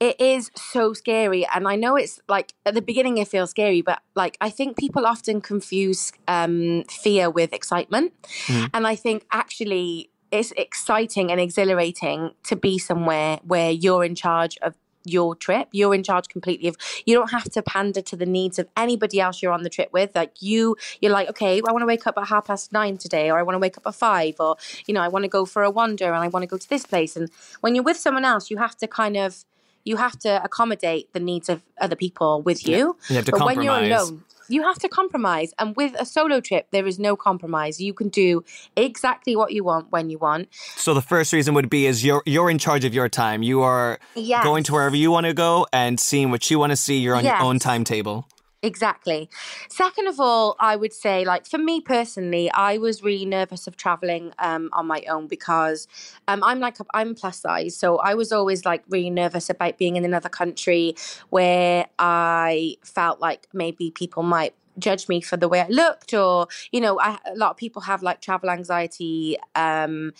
it 0.00 0.20
is 0.20 0.50
so 0.56 0.92
scary 0.92 1.46
and 1.54 1.68
i 1.68 1.76
know 1.76 1.96
it's 1.96 2.20
like 2.28 2.52
at 2.66 2.74
the 2.74 2.82
beginning 2.82 3.18
it 3.18 3.28
feels 3.28 3.50
scary 3.50 3.82
but 3.82 4.00
like 4.14 4.36
i 4.40 4.50
think 4.50 4.76
people 4.76 5.06
often 5.06 5.40
confuse 5.40 6.12
um 6.28 6.82
fear 6.90 7.30
with 7.30 7.52
excitement 7.52 8.12
Mhm. 8.48 8.70
and 8.74 8.86
i 8.86 8.94
think 8.96 9.24
actually 9.32 10.10
it's 10.30 10.52
exciting 10.56 11.30
and 11.30 11.40
exhilarating 11.40 12.32
to 12.42 12.56
be 12.56 12.78
somewhere 12.78 13.38
where 13.44 13.70
you're 13.70 14.04
in 14.04 14.14
charge 14.16 14.58
of 14.62 14.74
your 15.04 15.34
trip. 15.34 15.68
You're 15.72 15.94
in 15.94 16.02
charge 16.02 16.28
completely 16.28 16.68
of 16.68 16.76
you 17.04 17.14
don't 17.14 17.30
have 17.30 17.50
to 17.50 17.62
pander 17.62 18.00
to 18.02 18.16
the 18.16 18.26
needs 18.26 18.58
of 18.58 18.68
anybody 18.76 19.20
else 19.20 19.42
you're 19.42 19.52
on 19.52 19.62
the 19.62 19.70
trip 19.70 19.90
with. 19.92 20.14
Like 20.14 20.42
you 20.42 20.76
you're 21.00 21.12
like 21.12 21.28
okay 21.28 21.60
i 21.66 21.72
want 21.72 21.82
to 21.82 21.86
wake 21.86 22.06
up 22.06 22.16
at 22.16 22.26
half 22.28 22.46
past 22.46 22.72
nine 22.72 22.96
today 22.96 23.30
or 23.30 23.38
i 23.38 23.42
want 23.42 23.54
to 23.54 23.58
wake 23.58 23.76
up 23.76 23.86
at 23.86 23.94
five 23.94 24.34
or 24.38 24.56
you 24.86 24.94
know 24.94 25.00
i 25.00 25.08
want 25.08 25.24
to 25.24 25.28
go 25.28 25.44
for 25.44 25.62
a 25.62 25.70
wander 25.70 26.06
and 26.06 26.22
i 26.22 26.28
want 26.28 26.42
to 26.42 26.46
go 26.46 26.56
to 26.56 26.68
this 26.68 26.84
place. 26.86 27.16
And 27.16 27.30
when 27.60 27.74
you're 27.74 27.84
with 27.84 27.96
someone 27.96 28.24
else 28.24 28.50
you 28.50 28.58
have 28.58 28.76
to 28.78 28.86
kind 28.86 29.16
of 29.16 29.44
you 29.84 29.96
have 29.96 30.18
to 30.20 30.42
accommodate 30.42 31.12
the 31.12 31.20
needs 31.20 31.50
of 31.50 31.60
other 31.78 31.94
people 31.94 32.40
with 32.40 32.66
you. 32.66 32.96
You 33.10 33.16
have 33.16 33.26
to 33.26 33.32
but 33.32 33.44
when 33.44 33.56
compromise. 33.56 33.88
you're 33.88 33.98
alone 33.98 34.24
you 34.48 34.62
have 34.62 34.78
to 34.78 34.88
compromise 34.88 35.52
and 35.58 35.74
with 35.76 35.94
a 35.98 36.04
solo 36.04 36.40
trip 36.40 36.66
there 36.70 36.86
is 36.86 36.98
no 36.98 37.16
compromise 37.16 37.80
you 37.80 37.94
can 37.94 38.08
do 38.08 38.44
exactly 38.76 39.34
what 39.36 39.52
you 39.52 39.64
want 39.64 39.90
when 39.90 40.10
you 40.10 40.18
want 40.18 40.48
So 40.76 40.94
the 40.94 41.02
first 41.02 41.32
reason 41.32 41.54
would 41.54 41.70
be 41.70 41.86
is 41.86 42.04
you're 42.04 42.22
you're 42.26 42.50
in 42.50 42.58
charge 42.58 42.84
of 42.84 42.92
your 42.94 43.08
time. 43.08 43.42
You 43.42 43.62
are 43.62 43.98
Yes. 44.14 44.44
going 44.44 44.64
to 44.64 44.72
wherever 44.72 44.96
you 44.96 45.10
want 45.10 45.26
to 45.26 45.34
go 45.34 45.66
and 45.72 45.98
seeing 45.98 46.30
what 46.30 46.50
you 46.50 46.58
want 46.58 46.70
to 46.70 46.76
see. 46.76 46.98
You're 46.98 47.16
on 47.16 47.24
your 47.24 47.40
own 47.42 47.58
timetable. 47.58 48.26
Exactly. 48.64 49.28
Second 49.68 50.06
of 50.08 50.18
all, 50.18 50.56
I 50.58 50.74
would 50.74 50.94
say, 50.94 51.26
like 51.26 51.46
for 51.46 51.58
me 51.58 51.82
personally, 51.82 52.50
I 52.50 52.78
was 52.78 53.02
really 53.02 53.26
nervous 53.26 53.66
of 53.66 53.76
traveling 53.76 54.32
um, 54.38 54.70
on 54.72 54.86
my 54.86 55.04
own 55.06 55.26
because 55.26 55.86
um, 56.28 56.42
I'm 56.42 56.60
like 56.60 56.78
I'm 56.94 57.14
plus 57.14 57.40
size, 57.40 57.76
so 57.76 57.98
I 57.98 58.14
was 58.14 58.32
always 58.32 58.64
like 58.64 58.82
really 58.88 59.10
nervous 59.10 59.50
about 59.50 59.76
being 59.76 59.96
in 59.96 60.04
another 60.06 60.30
country 60.30 60.96
where 61.28 61.88
I 61.98 62.76
felt 62.82 63.20
like 63.20 63.48
maybe 63.52 63.90
people 63.90 64.22
might 64.22 64.54
judge 64.78 65.08
me 65.10 65.20
for 65.20 65.36
the 65.36 65.46
way 65.46 65.60
I 65.60 65.68
looked, 65.68 66.14
or 66.14 66.48
you 66.72 66.80
know, 66.80 66.98
I, 66.98 67.18
a 67.26 67.36
lot 67.36 67.50
of 67.50 67.58
people 67.58 67.82
have 67.82 68.02
like 68.02 68.22
travel 68.22 68.48
anxiety. 68.48 69.36
Um, 69.54 70.12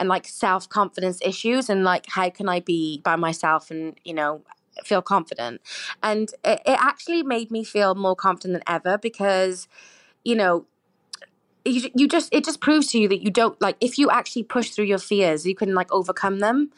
and 0.00 0.08
like 0.08 0.26
self 0.26 0.68
confidence 0.68 1.20
issues, 1.22 1.70
and 1.70 1.84
like 1.84 2.06
how 2.08 2.30
can 2.30 2.48
I 2.48 2.60
be 2.60 3.00
by 3.04 3.16
myself 3.16 3.70
and 3.70 3.94
you 4.04 4.14
know 4.14 4.42
feel 4.84 5.02
confident? 5.02 5.60
and 6.02 6.32
it, 6.44 6.60
it 6.66 6.78
actually 6.80 7.22
made 7.22 7.50
me 7.50 7.64
feel 7.64 7.94
more 7.94 8.16
confident 8.16 8.54
than 8.54 8.74
ever 8.74 8.98
because 8.98 9.68
you 10.24 10.34
know 10.34 10.66
you, 11.64 11.90
you 11.94 12.08
just 12.08 12.28
it 12.32 12.44
just 12.44 12.60
proves 12.60 12.88
to 12.88 12.98
you 12.98 13.08
that 13.08 13.22
you 13.22 13.30
don't 13.30 13.60
like 13.60 13.76
if 13.80 13.98
you 13.98 14.10
actually 14.10 14.42
push 14.42 14.70
through 14.70 14.84
your 14.84 14.98
fears 14.98 15.46
you 15.46 15.54
can 15.54 15.74
like 15.74 15.90
overcome 15.92 16.40
them 16.40 16.70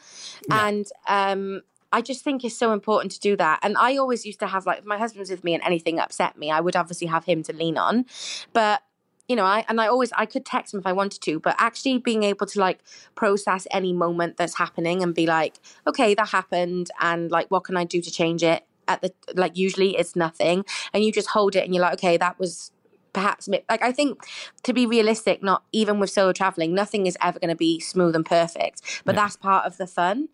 Yeah. 0.47 0.67
and 0.67 0.85
um 1.07 1.61
I 1.93 2.01
just 2.01 2.23
think 2.25 2.43
it's 2.43 2.57
so 2.57 2.73
important 2.73 3.13
to 3.13 3.21
do 3.21 3.37
that. 3.37 3.59
And 3.63 3.77
I 3.77 3.95
always 3.95 4.25
used 4.25 4.39
to 4.41 4.47
have 4.47 4.65
like 4.65 4.79
if 4.79 4.85
my 4.85 4.97
husband 4.97 5.21
was 5.21 5.29
with 5.29 5.45
me 5.45 5.53
and 5.53 5.63
anything 5.63 5.97
upset 5.97 6.37
me, 6.37 6.51
I 6.51 6.59
would 6.59 6.75
obviously 6.75 7.07
have 7.07 7.23
him 7.23 7.41
to 7.43 7.53
lean 7.53 7.77
on. 7.77 8.05
But 8.51 8.81
you 9.27 9.35
know, 9.35 9.43
I 9.45 9.65
and 9.67 9.81
I 9.81 9.87
always 9.87 10.11
I 10.13 10.25
could 10.25 10.45
text 10.45 10.73
him 10.73 10.79
if 10.79 10.87
I 10.87 10.93
wanted 10.93 11.21
to, 11.21 11.39
but 11.39 11.55
actually 11.57 11.97
being 11.97 12.23
able 12.23 12.45
to 12.47 12.59
like 12.59 12.79
process 13.15 13.67
any 13.71 13.93
moment 13.93 14.37
that's 14.37 14.57
happening 14.57 15.01
and 15.01 15.13
be 15.15 15.25
like, 15.25 15.55
okay, 15.87 16.13
that 16.13 16.29
happened, 16.29 16.91
and 17.01 17.31
like, 17.31 17.49
what 17.49 17.63
can 17.63 17.77
I 17.77 17.83
do 17.85 18.01
to 18.01 18.11
change 18.11 18.43
it? 18.43 18.65
At 18.87 19.01
the 19.01 19.11
like, 19.35 19.57
usually 19.57 19.97
it's 19.97 20.15
nothing, 20.15 20.63
and 20.93 21.03
you 21.03 21.11
just 21.11 21.29
hold 21.29 21.55
it, 21.55 21.63
and 21.65 21.73
you're 21.73 21.81
like, 21.81 21.93
okay, 21.93 22.17
that 22.17 22.39
was 22.39 22.71
perhaps 23.13 23.47
like 23.47 23.65
I 23.81 23.91
think 23.91 24.19
to 24.63 24.73
be 24.73 24.85
realistic, 24.85 25.41
not 25.41 25.63
even 25.71 25.99
with 25.99 26.09
solo 26.09 26.33
traveling, 26.33 26.75
nothing 26.75 27.07
is 27.07 27.17
ever 27.21 27.39
going 27.39 27.49
to 27.49 27.55
be 27.55 27.79
smooth 27.79 28.15
and 28.15 28.25
perfect, 28.25 28.81
but 29.05 29.15
Yeah. 29.15 29.21
that's 29.21 29.37
part 29.37 29.65
of 29.65 29.77
the 29.77 29.87
fun. 29.87 30.29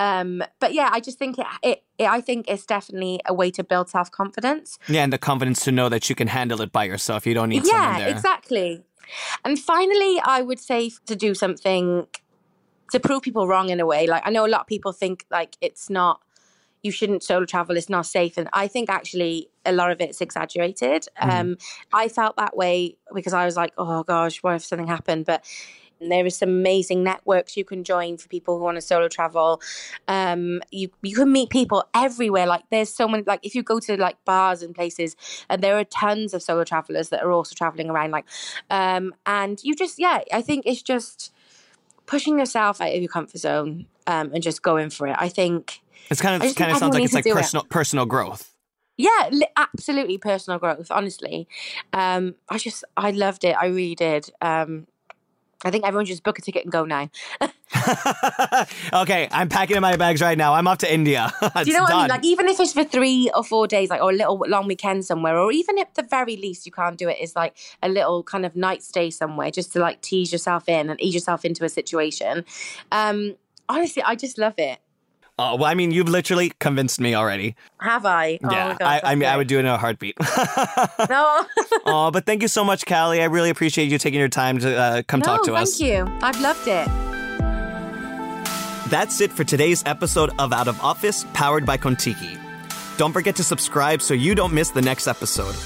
Um, 0.00 0.42
but 0.60 0.72
yeah, 0.72 0.88
I 0.90 1.00
just 1.00 1.18
think 1.18 1.38
it, 1.38 1.46
it, 1.62 1.82
it. 1.98 2.08
I 2.08 2.22
think 2.22 2.46
it's 2.48 2.64
definitely 2.64 3.20
a 3.26 3.34
way 3.34 3.50
to 3.50 3.62
build 3.62 3.90
self 3.90 4.10
confidence. 4.10 4.78
Yeah, 4.88 5.04
and 5.04 5.12
the 5.12 5.18
confidence 5.18 5.62
to 5.64 5.72
know 5.72 5.90
that 5.90 6.08
you 6.08 6.16
can 6.16 6.28
handle 6.28 6.62
it 6.62 6.72
by 6.72 6.84
yourself. 6.84 7.26
You 7.26 7.34
don't 7.34 7.50
need 7.50 7.66
someone 7.66 8.00
Yeah, 8.00 8.06
exactly. 8.06 8.82
And 9.44 9.58
finally, 9.58 10.18
I 10.24 10.40
would 10.40 10.58
say 10.58 10.90
to 11.04 11.14
do 11.14 11.34
something 11.34 12.06
to 12.92 12.98
prove 12.98 13.22
people 13.22 13.46
wrong 13.46 13.68
in 13.68 13.78
a 13.78 13.84
way. 13.84 14.06
Like 14.06 14.22
I 14.24 14.30
know 14.30 14.46
a 14.46 14.48
lot 14.48 14.62
of 14.62 14.66
people 14.66 14.92
think 14.92 15.26
like 15.30 15.56
it's 15.60 15.90
not, 15.90 16.22
you 16.82 16.90
shouldn't 16.90 17.22
solo 17.22 17.44
travel, 17.44 17.76
it's 17.76 17.90
not 17.90 18.06
safe. 18.06 18.38
And 18.38 18.48
I 18.54 18.68
think 18.68 18.88
actually 18.88 19.50
a 19.66 19.72
lot 19.72 19.90
of 19.90 20.00
it's 20.00 20.22
exaggerated. 20.22 21.08
Mm-hmm. 21.20 21.30
Um, 21.30 21.56
I 21.92 22.08
felt 22.08 22.36
that 22.36 22.56
way 22.56 22.96
because 23.14 23.34
I 23.34 23.44
was 23.44 23.54
like, 23.54 23.74
oh 23.76 24.02
gosh, 24.02 24.42
what 24.42 24.54
if 24.54 24.64
something 24.64 24.88
happened? 24.88 25.26
But 25.26 25.44
there 26.00 26.24
is 26.26 26.36
some 26.36 26.48
amazing 26.48 27.02
networks 27.02 27.56
you 27.56 27.64
can 27.64 27.84
join 27.84 28.16
for 28.16 28.28
people 28.28 28.58
who 28.58 28.64
want 28.64 28.76
to 28.76 28.80
solo 28.80 29.08
travel. 29.08 29.60
Um, 30.08 30.62
you 30.70 30.90
you 31.02 31.16
can 31.16 31.32
meet 31.32 31.50
people 31.50 31.84
everywhere. 31.94 32.46
Like 32.46 32.64
there's 32.70 32.92
so 32.92 33.08
many. 33.08 33.22
Like 33.24 33.40
if 33.44 33.54
you 33.54 33.62
go 33.62 33.80
to 33.80 33.96
like 33.96 34.16
bars 34.24 34.62
and 34.62 34.74
places, 34.74 35.16
and 35.48 35.62
there 35.62 35.76
are 35.78 35.84
tons 35.84 36.34
of 36.34 36.42
solo 36.42 36.64
travelers 36.64 37.08
that 37.10 37.22
are 37.22 37.32
also 37.32 37.54
traveling 37.54 37.90
around. 37.90 38.10
Like, 38.10 38.26
um, 38.70 39.14
and 39.26 39.62
you 39.62 39.74
just 39.74 39.98
yeah, 39.98 40.20
I 40.32 40.42
think 40.42 40.64
it's 40.66 40.82
just 40.82 41.32
pushing 42.06 42.38
yourself 42.38 42.80
out 42.80 42.92
of 42.92 43.00
your 43.00 43.08
comfort 43.08 43.38
zone 43.38 43.86
um, 44.06 44.32
and 44.34 44.42
just 44.42 44.62
going 44.62 44.90
for 44.90 45.06
it. 45.06 45.16
I 45.18 45.28
think 45.28 45.80
it's 46.10 46.20
kind 46.20 46.42
of 46.42 46.54
kind 46.54 46.72
of 46.72 46.78
sounds 46.78 46.94
like 46.94 47.04
it's 47.04 47.14
like 47.14 47.24
personal 47.24 47.64
it. 47.64 47.70
personal 47.70 48.06
growth. 48.06 48.54
Yeah, 48.96 49.30
absolutely 49.56 50.18
personal 50.18 50.58
growth. 50.58 50.88
Honestly, 50.90 51.48
um, 51.92 52.34
I 52.48 52.58
just 52.58 52.84
I 52.96 53.12
loved 53.12 53.44
it. 53.44 53.56
I 53.58 53.66
really 53.66 53.94
did. 53.94 54.30
Um, 54.42 54.86
I 55.64 55.70
think 55.70 55.84
everyone 55.84 56.06
should 56.06 56.12
just 56.12 56.22
book 56.22 56.38
a 56.38 56.42
ticket 56.42 56.64
and 56.64 56.72
go 56.72 56.84
now. 56.84 57.10
okay, 59.02 59.28
I'm 59.30 59.48
packing 59.48 59.76
in 59.76 59.82
my 59.82 59.96
bags 59.96 60.22
right 60.22 60.36
now. 60.36 60.54
I'm 60.54 60.66
off 60.66 60.78
to 60.78 60.92
India. 60.92 61.30
Do 61.40 61.70
you 61.70 61.74
know 61.74 61.82
what. 61.82 61.92
I 61.92 61.98
mean? 62.00 62.08
Like 62.08 62.24
even 62.24 62.48
if 62.48 62.58
it's 62.58 62.72
for 62.72 62.84
three 62.84 63.30
or 63.34 63.44
four 63.44 63.66
days, 63.66 63.90
like 63.90 64.00
or 64.00 64.10
a 64.10 64.14
little 64.14 64.38
long 64.48 64.66
weekend 64.66 65.04
somewhere, 65.04 65.36
or 65.38 65.52
even 65.52 65.78
at 65.78 65.94
the 65.94 66.02
very 66.02 66.36
least 66.36 66.64
you 66.64 66.72
can't 66.72 66.96
do 66.96 67.08
it 67.08 67.18
is 67.20 67.36
like 67.36 67.56
a 67.82 67.88
little 67.88 68.22
kind 68.22 68.46
of 68.46 68.56
night 68.56 68.82
stay 68.82 69.10
somewhere, 69.10 69.50
just 69.50 69.72
to 69.72 69.80
like 69.80 70.00
tease 70.00 70.32
yourself 70.32 70.68
in 70.68 70.88
and 70.88 71.00
ease 71.00 71.14
yourself 71.14 71.44
into 71.44 71.64
a 71.64 71.68
situation. 71.68 72.44
Um, 72.90 73.36
honestly, 73.68 74.02
I 74.02 74.14
just 74.14 74.38
love 74.38 74.54
it. 74.56 74.78
Oh, 75.42 75.56
well, 75.56 75.64
I 75.64 75.72
mean, 75.72 75.90
you've 75.90 76.08
literally 76.08 76.52
convinced 76.58 77.00
me 77.00 77.14
already. 77.14 77.56
Have 77.80 78.04
I? 78.04 78.38
Oh 78.44 78.52
yeah, 78.52 78.76
God, 78.78 78.82
I, 78.82 79.00
I, 79.02 79.14
mean, 79.14 79.20
great. 79.20 79.28
I 79.28 79.36
would 79.38 79.46
do 79.46 79.56
it 79.56 79.60
in 79.60 79.66
a 79.66 79.78
heartbeat. 79.78 80.14
no. 81.08 81.46
oh, 81.86 82.10
but 82.12 82.26
thank 82.26 82.42
you 82.42 82.48
so 82.48 82.62
much, 82.62 82.84
Callie. 82.84 83.22
I 83.22 83.24
really 83.24 83.48
appreciate 83.48 83.86
you 83.86 83.96
taking 83.96 84.20
your 84.20 84.28
time 84.28 84.58
to 84.58 84.76
uh, 84.76 85.02
come 85.08 85.20
no, 85.20 85.24
talk 85.24 85.44
to 85.44 85.52
thank 85.52 85.62
us. 85.62 85.78
Thank 85.78 85.90
you. 85.90 86.18
I've 86.20 86.38
loved 86.42 86.68
it. 86.68 86.86
That's 88.90 89.22
it 89.22 89.32
for 89.32 89.44
today's 89.44 89.82
episode 89.86 90.30
of 90.38 90.52
Out 90.52 90.68
of 90.68 90.78
Office, 90.82 91.24
powered 91.32 91.64
by 91.64 91.78
Contiki. 91.78 92.38
Don't 92.98 93.14
forget 93.14 93.36
to 93.36 93.44
subscribe 93.44 94.02
so 94.02 94.12
you 94.12 94.34
don't 94.34 94.52
miss 94.52 94.68
the 94.68 94.82
next 94.82 95.06
episode. 95.06 95.56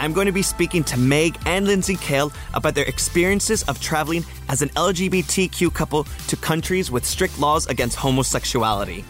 I'm 0.00 0.14
going 0.14 0.26
to 0.26 0.32
be 0.32 0.40
speaking 0.40 0.82
to 0.84 0.98
Meg 0.98 1.36
and 1.44 1.66
Lindsay 1.66 1.94
Kale 1.94 2.32
about 2.54 2.74
their 2.74 2.86
experiences 2.86 3.62
of 3.64 3.82
traveling 3.82 4.24
as 4.48 4.62
an 4.62 4.70
LGBTQ 4.70 5.74
couple 5.74 6.04
to 6.28 6.36
countries 6.36 6.90
with 6.90 7.04
strict 7.04 7.38
laws 7.38 7.66
against 7.66 7.98
homosexuality. 7.98 9.04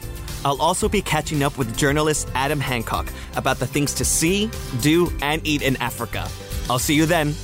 I'll 0.45 0.61
also 0.61 0.89
be 0.89 1.01
catching 1.01 1.45
up 1.45 1.57
with 1.57 1.77
journalist 1.77 2.29
Adam 2.35 2.59
Hancock 2.59 3.07
about 3.37 3.61
the 3.61 3.69
things 3.69 3.95
to 3.95 4.05
see, 4.05 4.51
do, 4.81 5.13
and 5.23 5.47
eat 5.47 5.63
in 5.63 5.77
Africa. 5.77 6.29
I'll 6.69 6.81
see 6.81 6.95
you 6.95 7.07
then. 7.07 7.35